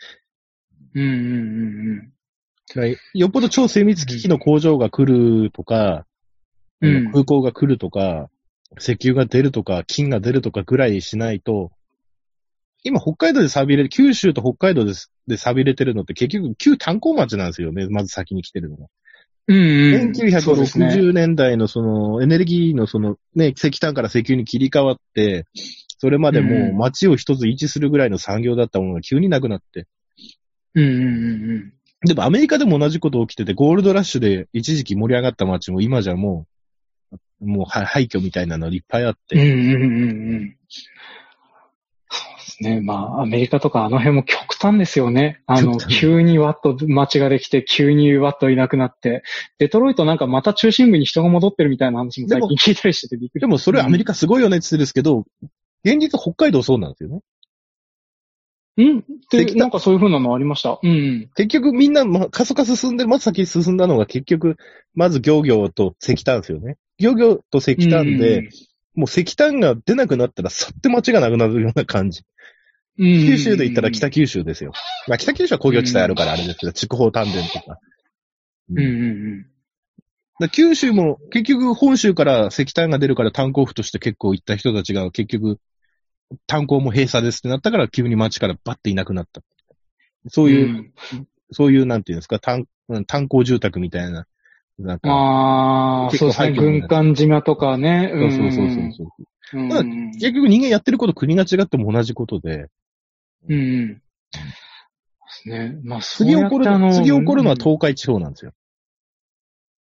[0.94, 2.12] うんうんうん
[2.68, 6.06] だからよっぽど超精密機器の工場が来るとか、
[6.82, 6.96] うん。
[6.96, 7.12] うん。
[7.12, 8.30] 空港が来るとか、
[8.80, 11.72] 石油が出るとか、金が出るとかぐらいしないと、
[12.84, 14.94] 今北海道で錆びれる、九州と北海道で
[15.28, 18.88] で錆びれてるのって結局旧炭鉱町なんですよね、まず先に来てるのが。
[19.48, 20.42] うんうん。
[20.42, 25.46] そうですね1960年代のそのエネルギーのそのね、石炭から石油に切り替わって、
[25.98, 29.88] それまでもう街を一つ維持するぐらいの産業だったものが急になくなって。
[30.74, 31.06] うんうんう
[31.56, 31.74] ん
[32.04, 36.48] でもアメリカでも同じこと起きてて、ゴールドラッシュで一時期盛り上がった街も今じゃも
[37.40, 39.40] う、もうは廃墟みたいなのいっぱいあっうん。
[39.40, 39.54] うて。
[39.54, 40.06] んうんうんう
[40.40, 40.58] ん。
[42.52, 42.82] ですね。
[42.82, 45.42] まあ、アメリカとかあの辺も極端ですよね。
[45.46, 49.24] あの、急にワッと街ができて、急にワッといなくなって、
[49.58, 53.42] デトロイトなんかまた中心部に人が戻ってるみたいな話も最近聞いたりしててびっくり。
[53.42, 55.26] でもそれアメリカすごいよねって言ですけど、
[55.84, 57.22] 現実北海道そうなんですよね。
[58.78, 59.00] うん？
[59.00, 60.80] って、なんかそういう風なのありました？
[60.82, 61.30] うん。
[61.36, 64.56] 結局みんな、ま、加速化進んでる、まず先に進んだのが結局、
[64.96, 66.78] まず漁業と石炭ですよね。
[66.98, 68.50] 漁業と石炭で、
[68.96, 72.24] もう石炭が出なくなったら、さって街がなくなるような感じ。
[73.00, 74.74] うん、九州で言ったら北九州ですよ。
[75.08, 77.80] まあ北九州は工業地帯あるからあれですけど、筑豊丹田とか。
[78.70, 78.88] うんうんう
[79.40, 79.46] ん。
[80.40, 85.60] だ九州も結局本州から石炭が出るから炭鉱夫として結構行った人たちが結局
[86.48, 89.42] 炭鉱も閉鎖ですってなったから急に街からバッていなくなった。
[90.28, 90.94] そういう、ん
[91.52, 94.26] そういうなんていうんですか、炭、うん炭鉱住宅みたいな。
[94.80, 96.52] なんか、ああ、そうですね。
[96.54, 98.10] 軍艦島とかね。
[98.12, 99.08] そうそうそうそうそう。
[99.54, 102.68] う結局人間やってること国が違っても同じことで、
[103.48, 103.88] うんうん。
[103.96, 104.02] で
[105.28, 105.78] すね。
[105.84, 108.54] まあ、次起こるの、次起こるのはうん東海地方なんですよ。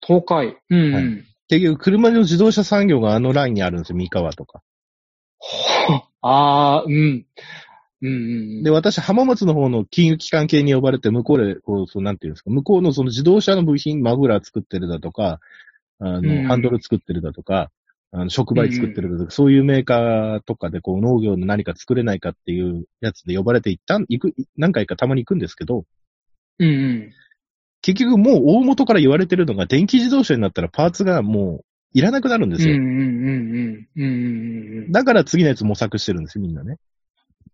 [0.01, 0.57] 東海。
[0.69, 0.93] うんうん。
[0.93, 4.61] はい結局車の自動車産業があのラインにあるんですよ、三河とか。
[6.21, 7.25] ああ、うん。
[8.01, 8.13] うんう
[8.61, 8.63] ん。
[8.63, 15.39] で、私、浜松の方の金融機関系に呼ばれて、向こうで、こう、そう、なんていうんですか、向こうのその自動車の部品、マフラー作ってるだとか、
[15.99, 17.71] あの、うんハンドル作ってるだとか、
[18.11, 25.85] あの、触媒作ってるだとか、そういうメーカーとかで、こう、農業の何か作れないかっていうやつで呼ばれて一旦行く、何回かたまに行くんですけど、
[26.59, 27.11] うんうん。
[27.81, 32.75] 結局もう大元から言われてるのが、電気自動車になったらパーツがもういらなくなるんですよ。
[32.75, 33.87] うんうんうんうん。
[33.95, 36.77] うんうんだから次のやつ模索してるんですよ、みんなね。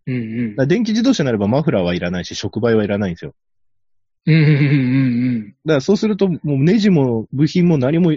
[0.08, 0.56] うん。
[0.58, 3.34] うん電気自動車になればマフラーはいらないし、触媒はいらないんですよ。
[4.26, 4.45] うんうんう
[5.39, 8.16] んだからそうすると、もうネジも部品も何も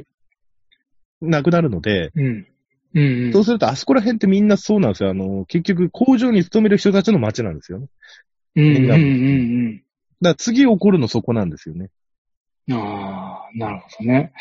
[1.22, 2.24] なくなるので、うん。
[2.24, 2.46] うん。
[2.94, 3.32] うんうん。
[3.32, 5.10] そうするとあそこら辺ってみんなそうなんですよ。
[5.10, 7.86] あの、結局工場に勤める人たちの街なんですよね。
[8.56, 9.84] うんうんうん
[10.20, 11.90] だから次起こるのそこなんですよね。
[12.68, 12.76] うん。
[12.76, 14.32] ああ、なるほどね。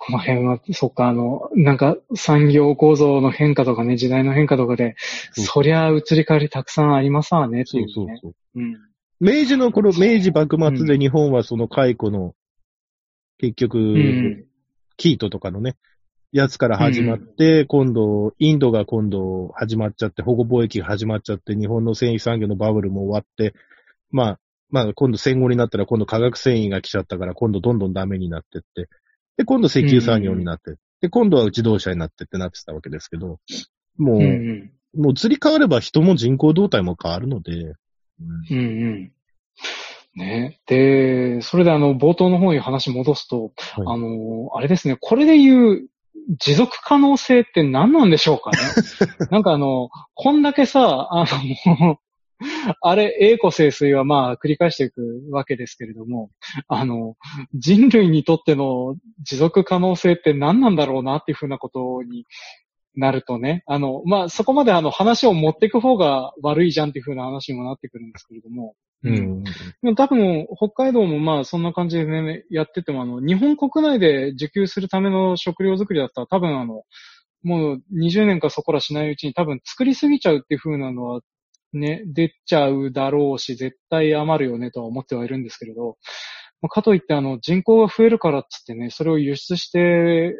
[0.00, 4.96] まあ、この辺は、そっか、あの、なんか産業構造の変化とかね、時代の変化とかで、
[5.32, 8.18] そうそりゃ移り変わりたくさんありますわね、ってそいううね。
[8.22, 8.60] そうそう。
[8.60, 8.78] うん。
[9.20, 12.34] 明治の頃、明治幕末で日本はその解雇の、
[13.38, 14.44] 結局、うん。
[14.96, 15.76] キートとかのね、
[16.32, 23.54] やつから始まって、今度、インドが今度始まっちゃって、保護貿易が始まっちゃって、日本の繊維産業のバブルも終わって、
[24.10, 24.40] まあ、
[24.70, 28.88] まあ、今度戦後になったら今度化学繊維が来ちゃったから、今度どんどんダメになってって、
[29.40, 33.38] で、今度石油産業になって、で、今度は自動車になってってなってたわけですけど、
[33.96, 34.26] もう、うんう
[34.98, 35.00] ん。
[35.02, 37.74] もう移り変われば人も人口動態も変わるので、うん
[38.50, 39.12] うんうん。
[40.14, 40.60] ね。
[40.66, 43.52] で、それであの、冒頭の方に話戻すと、はい
[43.86, 45.86] あの、あれですね、これで言う
[46.38, 48.58] 持続可能性って何なんでしょうかね。
[49.30, 51.24] なんかあの、こんだけさ、あ
[51.78, 51.98] の、
[52.80, 56.30] あれ、栄枯盛衰はまあ繰り返していくわけですけれども、
[56.68, 57.16] あの、
[57.54, 62.26] 人類にとっての持続可能性って何なんだろうなっていうふうなことに
[62.96, 69.44] なるとね、あの、まあそこまであの話を持っていく方が悪いじゃんっていうふうな話にもなってくるんですけれども、うん。
[69.44, 69.50] で
[69.82, 76.84] も多分、北海道もまあそんな感じでね、やってても、あの、日本国内で受給するための食料作りだったら多分あの、
[77.42, 81.20] もう20年かそこらしないうちに多分作りすぎちゃうっていう風なのは
[81.72, 85.96] ね、出ちゃうだろうし、絶対余るよねとは思ってはいるんですけれど、
[86.62, 90.34] まあかといってあの、人口が増えるからっつってね、それを輸出して、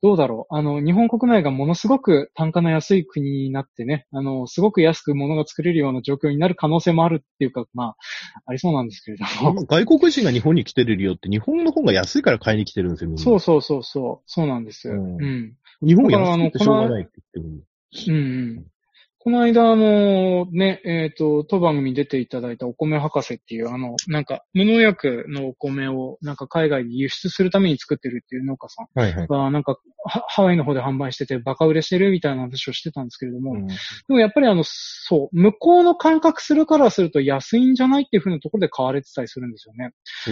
[0.00, 0.54] どうだろう。
[0.54, 7.96] あの、日本国内がものすごく単価の安い国になってね、あの、すごく安く物が作れるような状況になる可能性もあるっていうか、まあ、
[8.46, 9.64] ありそうなんですけれども。
[9.64, 13.18] 外国人が日本に来てる理由って日本の方が安いから買いに来てるんですよ。
[13.18, 14.88] そうそうそうそう、そうなんです。
[14.88, 15.56] ううんん。
[15.82, 18.14] 日本が安いってしょうがないって言ってる。
[18.14, 18.66] うんうん。
[19.28, 29.76] この間、あの、ね、えっ、と、当番組に出ていただいたお米博士っていう、あの、なんか、無農薬のお米を、なんか海外に輸出するために作ってるっていう農家さんが、はいはい、なんか、
[30.06, 33.74] ハワイの方で販売しててバカ売れしてるみたいな話をしてたんですけれども、うん、で
[34.08, 39.90] もやっぱりあの、そう、向こうの感覚するからすると安いんじゃないっていうふうなところで買われてたりするんですよね。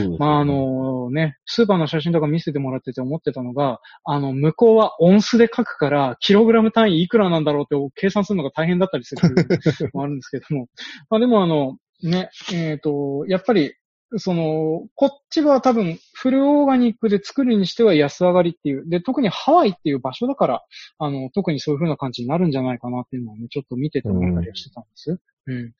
[0.09, 0.17] ね。
[0.19, 10.69] まああのね、スーパーの写真とか見せてもらってて思ってたのが、あの、向こうはオンスで書くから、キログラム単位いくらなんだろうって計算するのが大変だったりするの もあるんですけども。
[11.11, 13.75] まあでもあの、ね、えっ、ー、と、やっぱり、
[14.19, 18.89] その、こっちは多分、フルオーガニックで作るにしては安上がりっていう。
[18.89, 20.63] で、特にハワイっていう場所だから、
[20.99, 25.21] あの、特にそういう風な感じになるんじゃないかなっていうのはね、ちょっと見てて思ったりはしてたんです。
[25.47, 25.73] うん。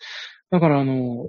[0.51, 1.27] だから、あの、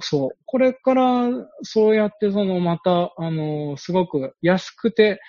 [0.00, 1.28] そう、これから、
[1.62, 5.20] そうやって、その、また、あの、すごく安くて、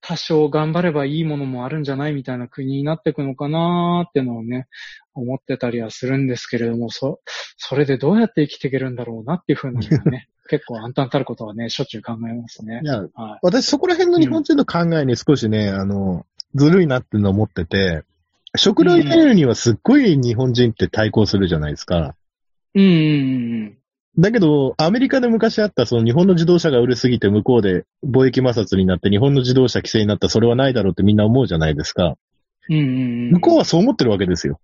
[0.00, 4.68] 多少頑張ればいいものもあるんじゃないみたいな国になっていくのかなーってのをね、
[5.14, 7.20] 思ってたりはするんですけれども、そ、
[7.56, 12.80] それでどうやって生きていけるんだろうなっていうふうにね、 結構暗淡たることはね、しょっちゅう考えますね。
[12.82, 13.10] いや、はい、
[13.42, 18.04] 私そこら辺の日本人の考えに少しね、うん、あの、ずるいなっていうのを思ってて、
[18.56, 22.14] 食料輸入にはすっごい日本人って対抗するじゃないですか。
[22.74, 23.78] うん。
[24.16, 32.16] だけど、アメリカで昔あったその日本の自動車が売れすぎて向こうで貿易摩擦になって日本の自動車規制になったそれはないだろうってみんな思うじゃないですか。
[32.68, 34.60] うんうん、向こうはそう思ってるわけですよ。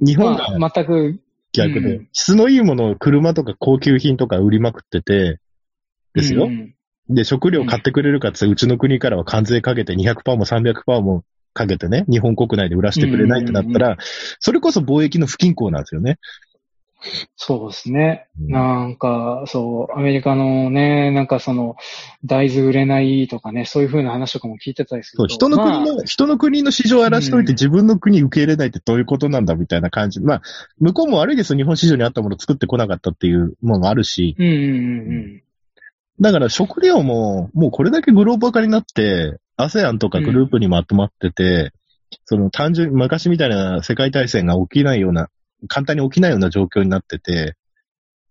[0.00, 1.20] 日本が、まあ、全く
[1.52, 5.38] 逆で、うん、質のいいものを車とか高級品とか売りまくってて、
[6.16, 6.46] ですよ。
[6.46, 6.74] うん、
[7.08, 13.96] で、食料買ってくれるかって、うちの国からは関税かけて200%も300%もかけてね、日本国内で売らせてくれないってなったら、
[14.40, 16.18] それこそ貿易の不均衡なんですよね。
[17.36, 18.28] そうですね。
[18.38, 21.76] なんか、そう、アメリカのね、なんかその、
[22.24, 30.20] 大豆売れないとかね、そういう風な話とかも聞いてたりするそう、人の国の、まあ、人の国の市場を荒らしといて自分の国受け入れないってどういうことなんだみたいな感じ。
[30.20, 30.42] まあ、
[30.78, 31.58] 向こうも悪いですよ。
[31.58, 34.34] 日本市場にあったものを作ってこなかったっていうものがあるし。
[34.38, 34.56] うんうんう
[35.38, 35.42] ん。
[36.20, 41.70] だから食料も、もうこれだけグローバル化になって、ASEAN とかグループにまとまってて、うん、
[42.24, 45.28] その単純、昔みたいな世界大戦が起きないような
[45.68, 47.56] 簡単に起きないような状況になってて、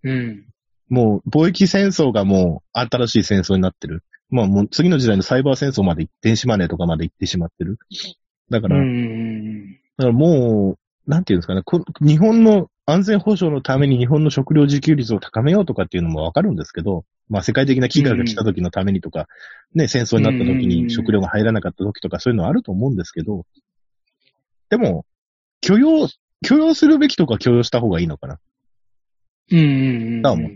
[0.03, 0.45] うん。
[0.89, 4.03] もう貿易戦争がもう新しい戦争になってる。
[4.29, 7.77] まあもう次の時代のサイバー戦争まで、電子マネーとかまで行ってしまってる。
[8.49, 11.63] だから、うん、だからもう、なんていうんですかね、
[12.01, 19.27] 日本の安全保障のために日本の食料自給率を高めようとかっていうのもわかるんですけど、まあ世界的な飢餓が来た時のためにとか、
[19.73, 23.45] うん、ね、戦争になった時に食料が入らなかった時とかそういうのはあると思うんですけど、
[24.69, 25.05] でも、
[25.61, 26.07] 許容
[26.45, 28.39] 許容するべきとか許容した方がいいのかな。
[29.51, 30.27] うんうんうん。
[30.27, 30.51] 思う。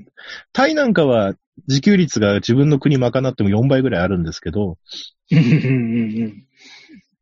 [0.54, 1.34] タイなんかは
[1.68, 4.78] 自給率が自分の国賄っても4倍ぐらいあるんですけど、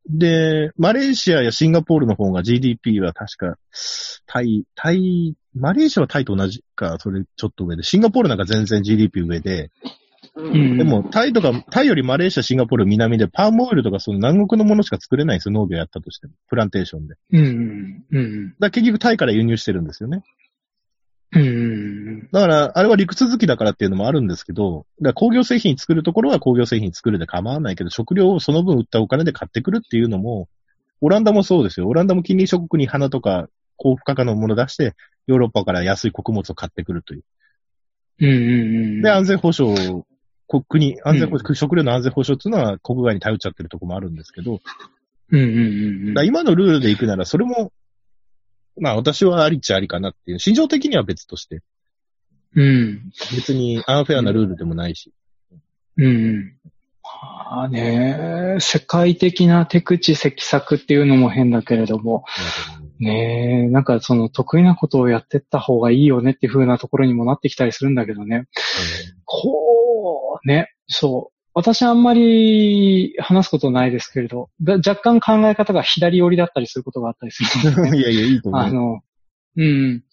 [0.09, 3.57] で、マレーシアやシンガポールの方が GDP は確か、
[4.26, 9.72] タイ、タイ、マレーシアはタイと同じか、それちょっと上で、シンガポールなんか全然 GDP 上で、
[10.38, 16.33] でも、タイとか、タイよりマレーシア、シンガポール、南でパームオイルとかその南国のものしか作れないんですよ、農業やったとしても。
[16.47, 17.15] プランテーションで。
[17.33, 18.03] うん。
[18.11, 18.55] うん。
[18.59, 20.23] だ結局タイから輸入してるんですよね。
[21.33, 22.29] うん。
[22.31, 30.47] だから、あれは陸続きだからっていうのもあるんですけど、だ工業製品作るところは工業製品作るで構わないけど、食料をその分売ったお金で買ってくるっていうのも、
[31.01, 31.88] オランダもそうですよ。
[31.88, 34.93] オランダも近隣諸国に花とか高付加価のものを出して、
[35.25, 37.23] ヨーロッパから安い穀物を買ってくるという。
[38.19, 38.38] うんうんう
[38.99, 39.01] ん。
[39.01, 40.03] で、安全保障
[40.47, 44.59] 国、安全保障、うん、食料の安全保障っていうのは国外に頼っちゃってるとこもあるんですけど、
[45.31, 45.43] うんう
[46.13, 47.71] んうん、今のルールで行くなら、それも、
[48.79, 51.61] まあ私はありっちゃありかなっていう、心情的には別として。
[52.55, 53.11] うん。
[53.35, 55.11] 別にアンフェアなルールでもないし。
[55.97, 56.53] うん、うん
[57.49, 62.25] まあね、世界的な手口、積策っていうのも変だけれども、
[62.99, 68.35] ねえ、なんかその得意なことをやってった方がいいよねっていう風なところにもなってきたりするんだけどね。
[68.37, 68.45] うん、
[69.25, 69.66] こ
[70.45, 71.37] ね、そう。
[71.53, 77.97] 私あんまり話すことないですけれど、若干考え方が左寄りだったりすることがあったりする、ね。
[77.97, 78.61] いやいや、いいと思う。
[78.61, 79.01] あの、
[79.55, 80.03] うん。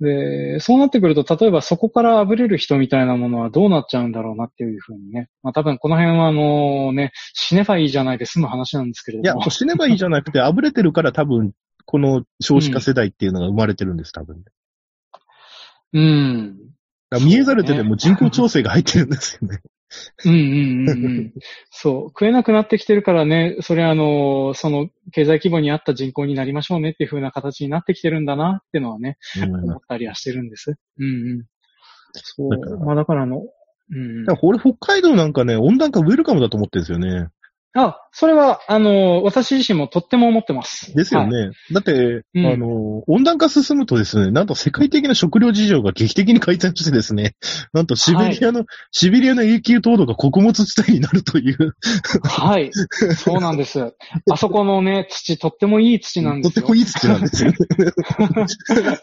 [0.00, 5.28] で、そうなってくると、例えばそこからあぶれる人みたいなものはどうなっちゃうんだろうなっていうふうにね。
[5.42, 9.40] まあ多分この辺はあのね、死ねばいいじゃないで済む話なんですけれども。
[9.40, 11.52] いや、死ねばいいじゃなくて、あぶれてるから多分、
[11.86, 14.44] この少子化世代っていうのが生まれてるんです、多分。
[15.92, 16.56] うん。
[17.22, 19.60] 見えざる手でも人口調整が入ってるんですよね。
[20.24, 20.38] うんうん
[20.88, 21.32] うんうん。
[21.70, 22.08] そう。
[22.08, 30.74] 食えなくなってきてるからね、それあの、その経済規模に合った人口になりましょうねっていう風な形になってきてるんだなっていうのはね、うん、思ったりはしてるんです。
[30.98, 31.44] うんうん。
[32.14, 32.84] そう。
[32.84, 33.42] まあだからあの、
[33.90, 34.26] うん。
[34.42, 37.28] 俺北海道なんかね、温暖化ウェルカムだと思ってるんですよね。
[37.76, 40.94] あ、それは、あの、私自身もとっても思ってます。
[40.94, 41.38] ですよね。
[41.38, 47.34] はい、だって、うん、あの、温暖化進むとですね、なんと世界的な食料事情が劇的に改善してですね、
[47.74, 51.74] なんとシベリアの、はい、シベリアの永久凍土が穀物地帯になるという。
[52.22, 52.70] はい。
[53.16, 53.92] そうなんです。
[54.30, 56.60] あそこのね、 土、とってもいい土なんですよ。
[56.60, 57.52] とってもいい土なんですよ。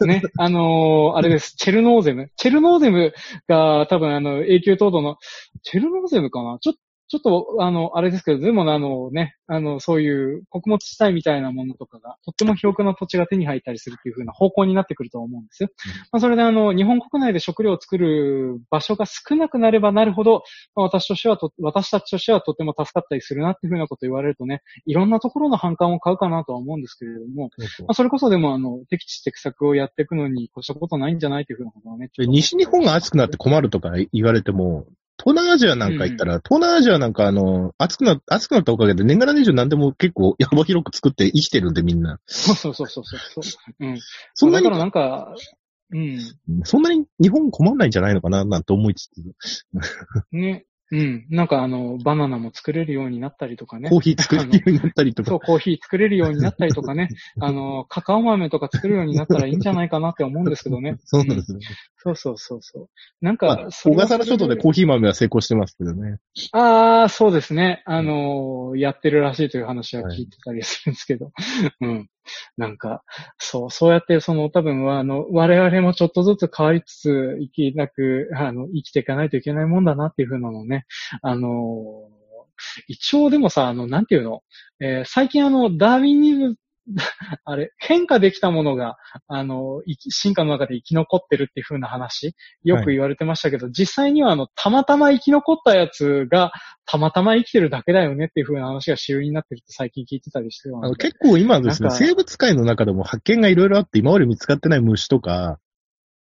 [0.06, 1.54] ね、あのー、あれです。
[1.56, 2.30] チェルノーゼム。
[2.36, 3.12] チェルノーゼム
[3.48, 5.16] が多分あの、永久凍土の、
[5.62, 6.58] チェルノーゼムかな？
[6.58, 6.80] ちょっと
[7.12, 15.68] ちょっと、あの、あれですけど、でもあのね、あの、そういう穀物地帯みたいなものとかが、とっても広くな土地が手に入ったりするっていう風な方向になってくると思うんですよ。
[15.68, 20.42] うん、まあ、それであの、日本国内で食料を作る場所が少なくなればなるほど、
[20.74, 27.50] まあ、私としてはと、私たちとしてはとても助かったりするなっていう風なこと言われるとね、いろんなところの反感を買うかなとは思うんですけれども、
[27.80, 32.08] まあ、それこそでもあの、適地適作をやっていくのに越したことないんじゃないっていう風なことはね。
[32.16, 34.86] 西日本が暑くなって困るとか言われても、
[35.18, 42.18] 東南アジアなんか行ったら、うん、東南アジアなんかあの、暑くな、暑くなったおかげで年がら年中何でも結構幅広く作って生きてるんでみんな。
[42.26, 43.42] そうそうそうそうそう。
[43.80, 43.98] うん。
[44.34, 44.64] そんなに。
[44.64, 45.34] だからなんか、
[45.92, 46.18] うん。
[46.64, 49.12] そんなに日本困んないんじゃないのかななんて思いつつ。
[50.32, 50.66] ね。
[50.92, 51.26] うん。
[51.30, 53.88] なんかあの、バナナも作れるようになったりとかね。
[53.88, 55.30] コーヒー作れるようになったりとか。
[55.30, 57.08] そう、コーヒー作れるようになったりとかね。
[57.40, 60.98] あの、カカオ豆とか作るようになったらいいんじゃないかなって思うんですけどね。
[61.04, 61.60] そうなんですね。
[61.96, 62.88] そうそうそうそう。
[63.22, 66.18] なんか、まあ、小笠原諸島でコーヒー豆は成功してますけどね。
[66.52, 67.82] ああ、そうですね。
[67.86, 71.26] あのー、やってるらしいという話は聞いてたりするんですけど。
[71.26, 71.34] はい、
[71.80, 72.08] うん。
[72.56, 73.02] なんか、
[73.38, 80.86] そう、そうやってその多分は、あの、我々もちょっとずつ変わりつつ生きなく、あの、生きていかないといけないもんだなっていうふうなのね。
[81.22, 82.08] あの、
[82.88, 84.42] 一応でもさ、あの、なんていうの、
[84.80, 86.56] えー、最近あの、ダーウィニズ
[87.44, 88.96] あれ、変化できたものが、
[89.28, 96.52] あの、進化の中で生き残ってるっていう風な話、よく言われてましたけど、はい、実際にはあの、たまたま生き残ったやつが、
[96.84, 105.58] たまたま生きてるだけだよねっていう風な話が主流になってるって最近聞いてたりしてあの結構今ですね、生物界の中でも発見がいろいろあって、今まで見つかってない虫とか、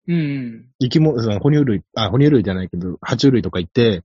[0.07, 0.65] うん。
[0.79, 4.03] 生き物、哺乳類、あ、哺乳類じゃないけど、爬虫類とか言って、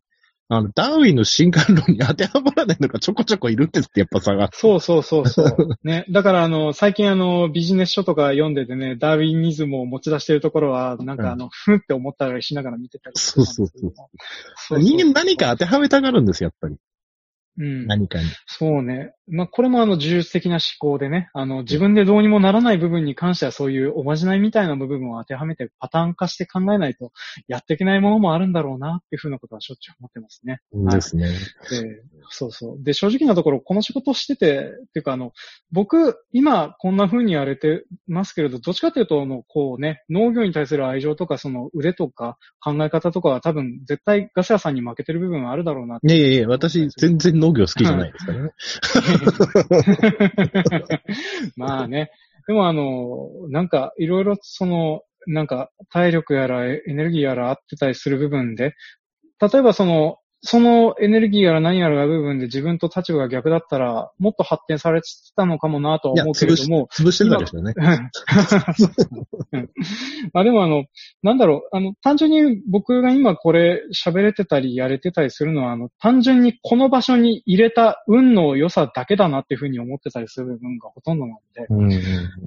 [0.49, 4.49] あの、ダーウィンの進化論に当てはまらないのがちょこちょこいるんですって、やっぱ差が。
[4.53, 5.69] そうそうそうそう。
[5.83, 6.05] ね。
[6.11, 14.79] だからあの、最近あの、ビジネス書とか読んでてね、ダーウィンニズムを持ち出してるところは、なんかあの、ふんって思ったりしながら見てたりそうそうそう。
[14.79, 16.77] 人間何か当てはめたがるんですよ、やっぱり。
[17.59, 17.87] うん。
[17.89, 18.27] 何かに。
[18.47, 19.16] そうね。
[19.29, 27.13] まあ、これもあの、呪術的な思考でね、あの、自分でどうにもならない部分に関してはそういうおまじないみたいな部分を当てはめてパターン化して考えないと
[27.49, 30.61] やっていけないものもあるんだろうなっていうふうなことはしょっちゅう思ってますね。
[30.73, 32.03] ですね、はい、で。
[32.31, 32.83] そうそう。
[32.83, 35.33] で、正直なところ、この仕事をしてて、っていうかあの、
[35.73, 45.99] 僕、今こんな風にやれてますけれど、どっちかというと、の、こうね、農業に対する愛情とか、その腕とか考え方とかは多分絶対ガス屋さんに負けてる部分はあるだろうな。
[46.03, 48.51] いやいやいや、私全然農業好きじゃないですからね。
[51.57, 52.11] まあね。
[52.47, 58.75] でもあの、なんかいろいろその、なんか体力やらエネルギーやら合ってたりする部分で、
[59.41, 66.89] 例えばその、そのエネルギーやら何やらが部分で自分と立場が逆だったら、もっと発展されてたのかもなとは思うけれども。
[66.97, 67.75] 潰してたでしょ うね。
[70.33, 70.85] まあでもあの、
[71.23, 82.01] なんだろう、あの、単純に僕が今これ喋れてたりやれてたりするのは、あの、単純にこの場所に入れた運の良さだけだなっていうふうに思ってたりする部分がほとんどなので、うんうん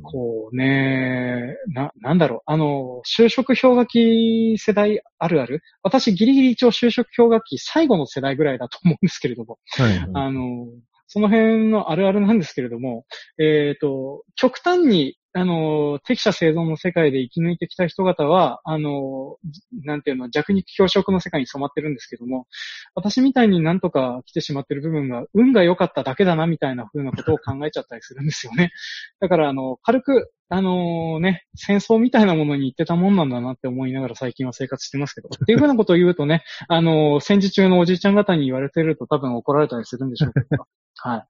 [0.04, 5.62] こうね、な、なんだろう、あの、就職氷河期世代あるある？
[5.84, 10.68] 私ギリギリ一応就職氷河期最後の世代ぐらいだと思うんですけれども、はいはい、あの、
[11.08, 13.06] その辺のあるあるなんですけれども、
[13.40, 19.38] えっ、ー、と、極端にあの、適者生存の世界で生き抜いてきた人方は、あの、
[19.84, 22.48] なんていうの、弱肉強食の世界に染まってるんですけども、
[22.96, 28.72] 私みたいになんとか来てしまってる部分が、運が良かっただけだな、みたいな風なことを考えちゃったりするんですよね。
[29.22, 35.30] だから、あの、軽く、あのね、戦争みたいなものに行ってたもんなんだなって思いながら最近は生活してますけど。
[35.36, 40.66] っていうふうなことを言うとね、あの戦時中のおじいちゃん方に言われてると多分怒られたりするんでしょうけど。
[40.98, 41.24] はい。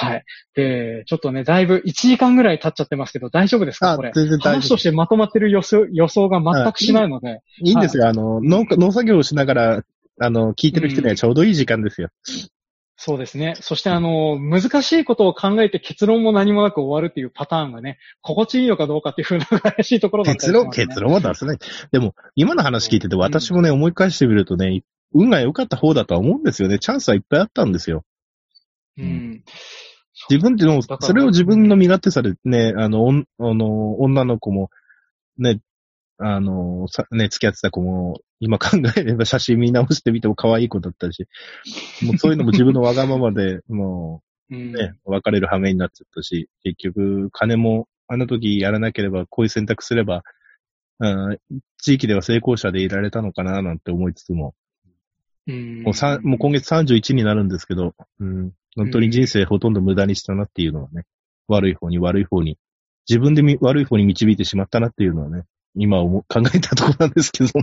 [0.00, 0.24] はい。
[0.54, 4.12] で、ちょっとね、だいぶ1時間ぐらい経っちゃってますけど、大丈夫ですかこれ？
[4.14, 4.52] 全然大丈夫。
[4.52, 7.42] 話としてまとまってる予想予想が全くしないので。
[7.62, 8.08] いいんですよ。
[8.08, 9.84] あの、農農作業をしながら、
[10.22, 12.08] あの、聞いてる人にはちょうどいい時間ですよ。
[13.02, 13.54] そうですね。
[13.60, 21.58] そしてあの、難しいことを考えて結論も何もなく終わるっていうパターンがね、心地いいのかどうかっていうふうな怪しいところだった、ね、結論、結論は出せない。
[21.92, 24.82] でも、今の話聞いてて私もね、思い返してみるとね、
[25.14, 26.78] 運が良かった方だとは思うんですよね。
[26.78, 28.04] チャンスはいっぱいあったんですよ。
[28.98, 29.44] うん。
[30.28, 34.70] 自分っての、それを自分の身勝手さでね、あの、あの、女の子も、
[35.38, 35.60] ね、
[36.18, 41.26] あの、さ、ね、付き合ってた子も、今考えれば写真見直してみても可愛い子だったし、
[42.02, 50.24] もうそういうのも自分のわがままで、 もう、ね、別れる羽目になっちゃったし、結局、金も、あの時やらなければ、こういう選択すれば、
[50.98, 51.38] うん、
[51.78, 54.54] 地域では成功者でいられたのかな、なんて思いつつも、
[55.46, 61.04] うん、もうさもう今月31になるんですけど、うん、本当に人生ほとんど無駄にしたなっていうのはね、
[61.48, 62.58] 悪い方に悪い方に、
[63.08, 65.44] 自分で悪い方に導いてしまったなっていうのはね、
[65.74, 67.50] 今考えたところなんですけど。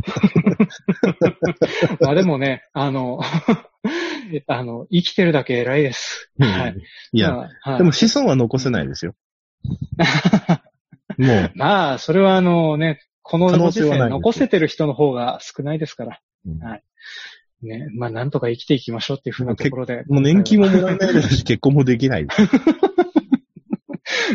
[2.01, 3.19] まあでもね、あの、
[4.47, 6.31] あの、生きてるだけ偉いです。
[6.39, 6.75] はい。
[7.13, 9.15] いや、まあはい、でも子孫は残せないですよ。
[11.17, 11.51] もう。
[11.55, 16.21] まあ、それはあのね、このご時世残せてる人の方が少ないですから。
[16.45, 16.83] うん、はい。
[17.61, 20.03] ね、まあなんとか生きていきましょうっていうふうなところで。
[20.07, 22.41] もう年金ももらえないですし、 結婚もできないです。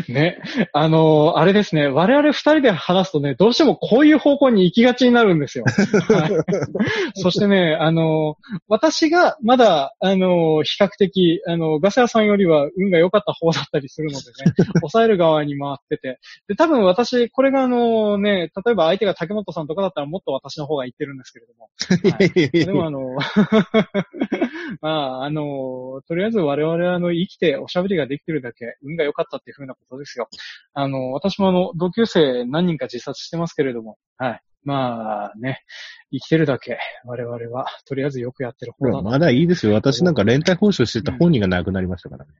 [0.09, 0.39] ね。
[0.73, 1.87] あのー、あれですね。
[1.87, 5.65] 我々二人で話すとね、どうしてもこういう方向に行きがちになるんですよ。
[5.65, 16.19] はい、そしてね、あのー、私がまだ、あのー、比較的、あの、ガス屋さんよりは運が良かった方だったりするのでね、 抑える側に回ってて。
[16.47, 21.69] で、多分私、これがあのね、例えば相手が竹本さんとかだったらもっと私の方が言ってるんですけれども。
[22.17, 23.17] はい、でもあの、
[24.81, 30.29] まあ、あの、とりあえず我々はあの、生きておしゃべりができてるだけ、運が良かったっていうふうなことですよ。
[30.73, 34.41] あの、私もあの、同級生何人か自殺してますけれども、はい。
[34.65, 35.63] まあね、
[36.11, 39.73] 生きてるだけ、我々は、とりあえずよくやってる方だまだいいですよ。
[39.73, 42.31] 私なんか連帯報酬してた本人が亡くなりましたからね。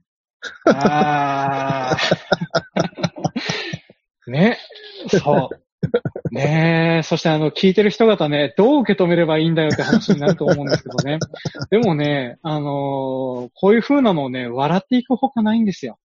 [0.66, 1.96] うん、ああ。
[4.26, 4.58] ね、
[5.08, 5.64] そう。
[6.34, 11.18] ねえ、そしてあの、聞いてる人方ね、どう受け止めればいいんだよって話になると思うんですけどね。
[11.70, 15.98] でもね、あのー、こういう風なのをね、笑っていくほかないんですよ。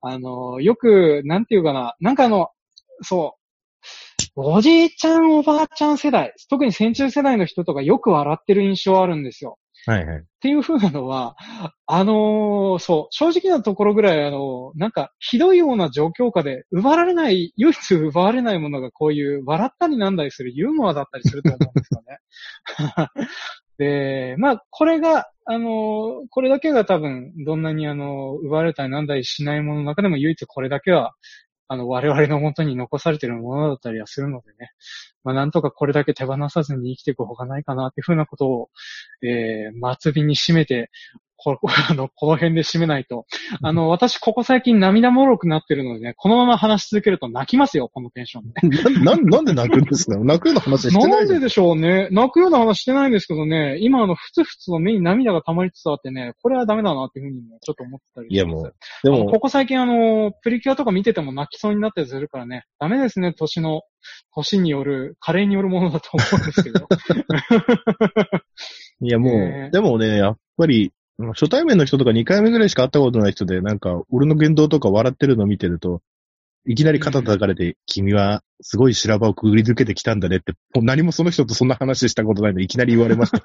[0.00, 2.48] あのー、よく、なんていうかな、なんかあの、
[3.02, 3.46] そう、
[4.36, 9.58] おじいちゃん、おばあちゃん世代、特に戦中世代の人とかよく笑ってる印象あるんですよ。
[9.86, 10.18] はいはい。
[10.18, 11.36] っていう風なのは、
[11.86, 22.18] あのー、そう、正直なところぐらい、あのー、なんか、ひどいような状況下で、奪われない、唯一奪われないものがこういう、笑ったりなんだりするユーモアだったりすると思うんですよね。
[23.78, 31.14] で、まあ、これが、あの、これだけが多分、どんなにあの、奪われたりなんだりしないものの中でも唯一これだけは、
[31.68, 34.70] あの、我々の元に残されているものだったりはするのでね。
[35.24, 38.70] まあ、なんとかこれだけ手放さずに生きていくほかないかなっていうふうなことを、
[39.22, 40.90] えー、末尾に締めて
[41.36, 41.58] こ
[41.90, 43.26] あの、この辺で締めないと。
[43.62, 49.00] あの、私、ここ最近涙もろくなってるのでね、このまま話し続けると泣きますよ、このテンションで。
[49.00, 50.18] な、な、なんで泣くんですか？
[50.18, 52.08] 泣くような話してないなんででしょうね。
[52.10, 58.74] 泣くような話してないんですけどね、今、あの、ふつふつの目に涙が溜まりつつあってね、これはダメだなっていうふうにね、ちょっと思ってたりいや、もう。
[59.04, 63.82] でも、ここ最近あの、プリキュアとか見てても泣きそうになったりするからね、ダメですね、年の、
[64.34, 66.86] 年による、加齢によるものだと思うんですけど。
[69.00, 76.02] いや、もう、えー、でもね、やっぱり、初対面の人とか2回目ぐらいしか会ったことない人で、なんか、俺の言動とか笑ってるの見てると、
[76.66, 83.38] いきなり肩叩かれて、うん、君はすごい修羅場をくぐり抜けてきたんだねって、もう何もその人とそんな話したことないのにいきなり言われました。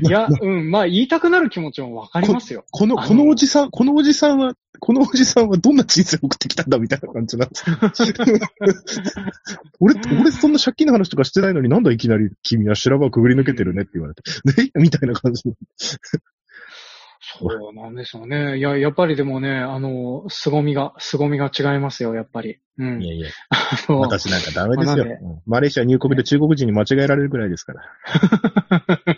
[0.00, 2.64] いや、うん、まあ言いたくなる気持ちもわかりますよ。
[2.70, 7.64] この、このおじさん、このおじさんは、このおじさんはどんな人生を送ってきたんだみたいな感じなんです。
[9.80, 14.22] 俺、俺そんな借金の話とかしてないのになんだいきなり君は修羅場をくぐり抜けてるねって言われて。
[14.62, 15.42] ねみたいな感じ。
[17.24, 18.58] そうなんですよね。
[18.58, 22.58] いや、やっぱりでもね、あの、凄みが、凄みが違いますよ、やっぱり。
[22.78, 23.00] うん。
[23.00, 23.30] いやいや。
[23.88, 25.40] 私なんかダメですよ。
[25.46, 27.82] マレーシア入国で中国人に間違えられるくらいですから。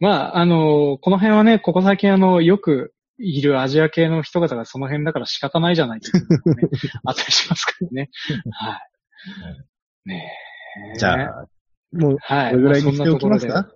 [0.00, 6.68] まあ、あの、この辺はね、ここ最近あの、よくいるアジア系の人方がその辺だから仕方ないじゃないっていうのね、
[7.06, 8.10] あったりしますからね。
[8.50, 8.78] は
[10.04, 10.08] い。
[10.08, 10.32] ね
[10.94, 10.98] え。
[10.98, 11.46] じゃあ、
[11.92, 12.50] もう、はい。
[12.50, 13.70] これぐらいにしておきますか、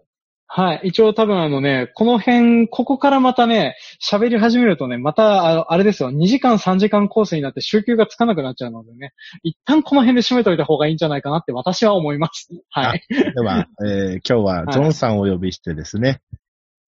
[0.47, 0.81] はい。
[0.85, 12.51] 一応多分あのね、この辺、ここからまたね、喋り始めるとね、また、ああれですよ、2時間3時間コースになって週休がつかなくなっちゃうのでね、一旦この辺で締めといた方がいいんじゃないかなって私は思います。
[12.71, 13.03] はい。
[13.09, 16.21] では、えー、今日はジョンさんをお呼びしてですね、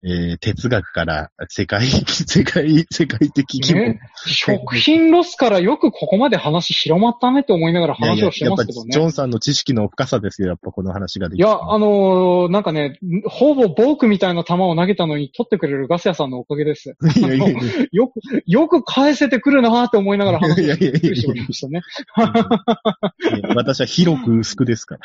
[0.07, 8.89] えー、哲学から世界、 世界、世界的規模、ね、食品ロスからよくここまで話広まったねって思いながら話をしてますけどね。
[8.91, 16.95] いやいやジョンさんの知識の深さですよ、やっぱこの話ができいや、あのー、なんかね、ほぼボークみたいな球を投げたのに取ってくれるガス屋さんのおかげです。
[17.17, 17.61] いやいやいや
[17.91, 21.81] よく、よく返せてくるなって思いながら話をしてましたね。
[23.55, 25.01] 私は広く薄くですから。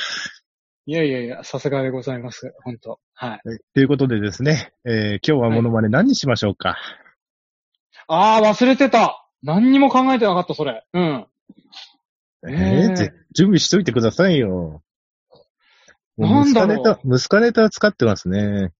[0.90, 2.52] いやいやいや、さすがでございます。
[2.64, 3.40] 本当はい。
[3.74, 6.78] ということでですね、えー、今日はモノマネ何にしましょうか、はい、
[8.08, 10.84] ああ、忘れてた何にも考えてなかった、それ。
[10.92, 11.26] うん。
[12.48, 14.82] えー、絶準備しといてくださいよ。
[16.18, 18.72] なんだろう息子ネタ、息子ネタ使ってますね。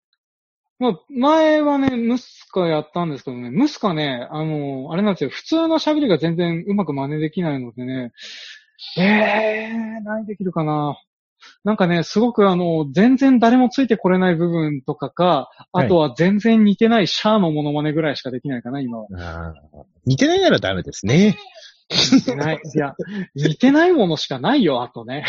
[0.81, 8.11] まあ、前はね、ムスカやったんですけどね、ムスカね、あの、あれなんですよ、普通の喋りが全然うまく真似できないのでね、
[8.99, 10.97] ええー、何できるかな。
[11.65, 19.55] なんかね、すごくあの、全然誰もついてこれない部分とかか、あとは全然似てないシャアのモノマネぐらいしかできないかな、今は。
[20.07, 21.37] 似てないならダメですね。
[22.13, 22.61] 似てない。
[22.63, 22.95] いや、
[23.35, 25.25] 似てないものしかないよ、あとね。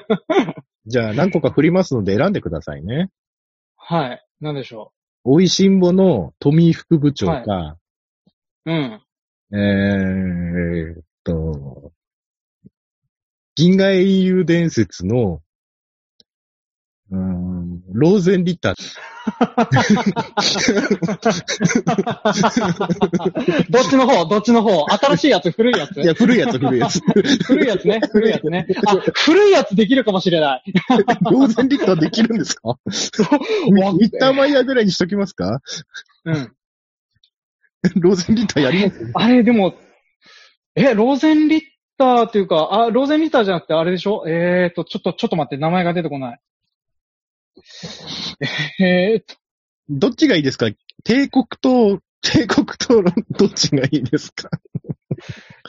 [0.86, 3.10] じゃあ何個か振りますので選んでくださいね。
[3.76, 4.24] はい。
[4.40, 4.92] なんでしょ
[5.24, 7.76] 美味しんぼの富井副部長か、
[8.66, 8.72] う。
[8.72, 9.02] うん。
[9.52, 11.92] えーっと、
[13.56, 15.40] 銀河英雄伝説の、
[17.10, 18.76] うーん、ローゼンリッター。
[23.70, 24.26] どっちの方？
[24.26, 24.84] どっちの方？
[24.90, 25.98] 新しいやつ古いやつ？
[26.00, 27.00] いや、古いやつ、古いやつ。
[27.44, 28.00] 古いやつね。
[28.12, 28.66] 古いやつね。
[28.86, 30.62] あ、古いやつできるかもしれない。
[31.30, 32.68] ローゼンリッターできるんですか？
[32.68, 32.90] わミ
[34.10, 35.62] ッターマイヤーぐらいにしときますか？
[36.26, 36.52] うん。
[37.96, 39.10] ローゼンリッターやります？
[39.14, 39.74] あれ、でも、
[40.74, 41.62] え、ローゼンリッ
[41.96, 44.24] ターっていうか、あ、ローゼンリッターじゃなくてあれでしょ？
[44.28, 46.40] えーと、ちょっと、ちょっと待って、名前が出てこない。
[48.80, 49.34] えーと、
[49.88, 50.66] どっちがいいですか？
[51.04, 54.50] 帝国と、帝国とどっちがいいですか？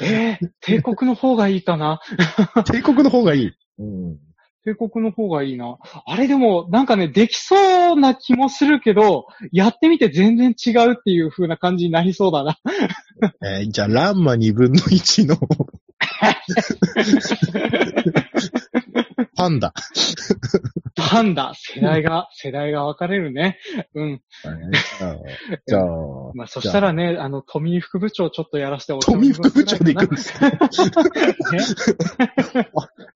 [0.01, 2.01] えー、帝国の方がいいかな？
[2.65, 3.51] 帝国の方がいい。
[3.79, 4.17] うん
[4.65, 5.77] 帝国の方がいいな。
[6.05, 12.57] あれでも、なんかね、できそうな気もするけど、やってみて全然違うっていう風な感じになりそうだな。
[13.41, 15.37] えーじゃあ、ランマ2分の1の
[19.35, 19.73] パンダ。
[20.95, 23.59] パンダ、世代が、世代が分かれるね。
[23.93, 24.21] うん。
[25.67, 25.83] じゃあ、
[26.33, 30.49] まあ、そしたらね、あの、富井副部長ちょっとやらせてお富副部長で行くんですか？
[30.49, 30.57] ね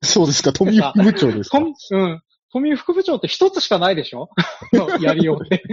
[0.04, 1.58] そうですか、富副部長ですか？
[1.60, 2.22] 富うん。
[2.54, 4.30] 富井副部長って一つしかないでしょ？
[5.02, 5.64] やりようって。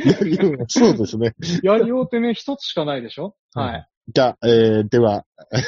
[0.68, 1.34] そうですね。
[1.62, 3.34] やりようってね、一つしかないでしょ？
[3.54, 3.88] はい。
[4.10, 5.24] じゃあ、えー、では、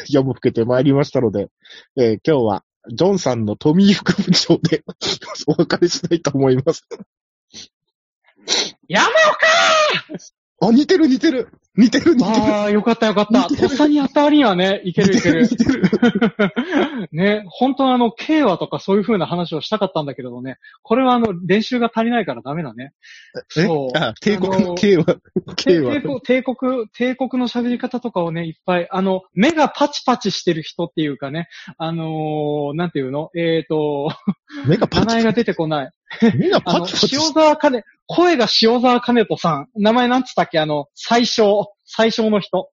[0.09, 1.49] 夜も更けてまいりましたので、
[1.97, 4.83] えー今日は、ジョンさんの富井副部長で
[5.47, 6.89] お別れしたいと思います。
[8.89, 9.11] やめよ
[10.61, 13.45] あ、似てる似てる似てる似てるああ、よかったよかった。
[13.45, 15.43] とっさにやった割にはね、いけるいける。
[15.43, 15.83] 似てる。
[17.13, 22.93] ね、本当はあの、慶和とかそういう風な話をしたかったんだけどね、これはあの、練習が足りないからダメだね。
[23.57, 23.63] え？
[23.63, 25.05] そうあ、帝国の K は、
[25.57, 26.01] K 帝は。
[26.03, 33.31] 国、帝国、帝国の喋り方とかをね、いっぱい、あの、目がパチパチしてる人っていうかね、あのーなんていうの？
[33.37, 34.11] えっ、と、
[34.67, 35.91] 目がパチ名前が出てこない。
[36.37, 39.69] 目があの、パチパチ塩沢兼、声が塩沢兼人さん。
[39.77, 40.59] 名前なんつったっけ？
[40.59, 42.71] あの、最小、最小の人。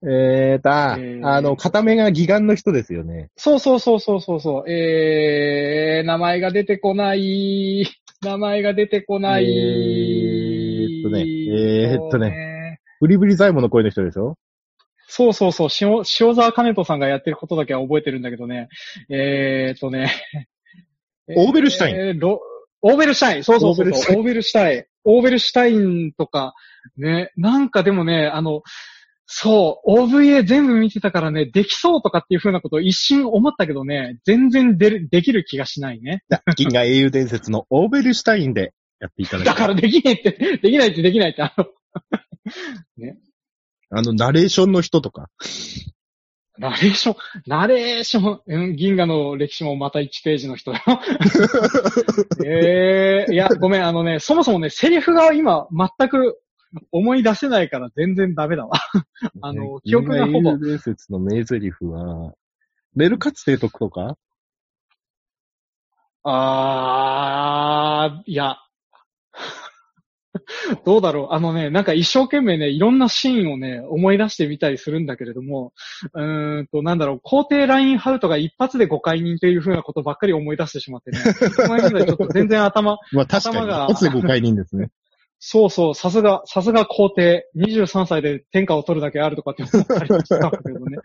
[0.00, 3.30] えーと、あえーあの、片目が義眼の人ですよね。
[3.36, 4.70] そうそうそうそうそうそう。
[4.70, 7.84] えー、名前が出てこない。
[8.22, 9.44] 名前が出てこない。
[9.44, 12.80] えーっとねえーっとねね。
[13.00, 14.36] ブリブリ財務の声の人でしょ？
[15.08, 18.68] そうそうそう、塩塩沢兼人さんがやってることだけは覚えてるんだけどね。
[19.10, 20.12] えーっとね。
[21.36, 22.40] オーベルシュタインえーロ
[22.80, 23.44] オーベルシュタイン。
[23.44, 23.86] そうそうそう。
[24.16, 24.84] オオーベルシュタイン。
[25.04, 26.54] オーベルシュタインとか、
[26.96, 27.32] ね。
[27.36, 28.62] なんかでもね、あの、
[29.26, 36.22] そう、OVA 全部見てたからね、できそうとかっていう風なことを一瞬思ったけどね、全然でるできる気がしないね。
[36.56, 41.66] 銀河英雄伝説のオーベルシュタインでやっていただきたいだからできないって、できないってできないって、あの、
[43.90, 45.28] あの、ナレーションの人とか。
[46.58, 47.16] ナレーション、
[47.46, 50.84] ナレーション、うん、銀河の歴史もまた1ページの人だよ。
[52.44, 56.40] ええいや、ごめん、あのね、そもそもね、セリフが今全く
[56.90, 58.78] 思い出せないから全然ダメだわ。
[59.40, 62.34] あの記憶がほぼ伝説の名台詞は、
[62.94, 64.16] メルカツ提督とか？
[66.24, 68.56] あー、いや。
[70.84, 75.72] どうだろうあのね、なんか一生懸命ね、いろんなシーンをね、思い出してみたりするんだけれども、
[76.14, 81.18] うーんと、なんだろう、皇帝ラインハウトが一発で誤解人という風なことばっかり思い出してしまってね。
[81.18, 84.90] その辺でちょっと全然頭、 まあ確かに、頭が一つで誤解人ですね。
[85.40, 90.98] そうそう、さすが、さすが皇帝、23歳で天下を取るだけあるとかって思ったりしたんだけどね。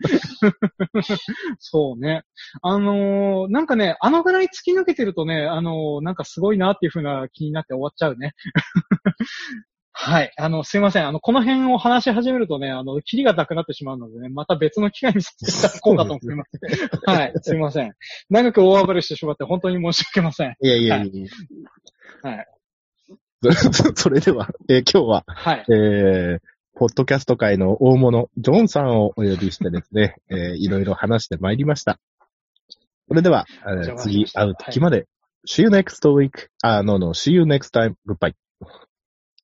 [1.60, 2.24] そうね。
[2.62, 8.32] あのーなんかね、あのぐらい突き抜けてるとね、あのーなんかすごいなっていう風な気になって終わっちゃうね。
[9.96, 10.32] はい。
[10.36, 11.06] あの、すいません。
[11.06, 16.50] あの、この辺を話し始めるとね、あの、キリがなくなってしまうのでね、また別の機会にさせていただこうかと思います。
[17.06, 17.32] はい。
[17.40, 17.94] すいません。
[18.28, 20.56] 長く大暴れしてしまって本当に申し訳ません。
[20.60, 22.30] いやいやいやいや。
[22.30, 22.46] はい。
[23.96, 25.64] それでは、えー今日は、はい。
[25.68, 26.40] えー、
[26.74, 31.98] ポッドキャスト界の大物、ジョンさんをお呼びしてですね、 えーいろいろ話してまいりました。
[33.08, 35.06] それでは、えー次会う時まで、
[35.46, 36.48] See you next week.
[36.62, 37.94] あ、no, no, see you next time.
[38.06, 38.34] Goodbye.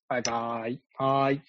[0.09, 0.81] バイバイ。
[0.97, 1.41] はーい。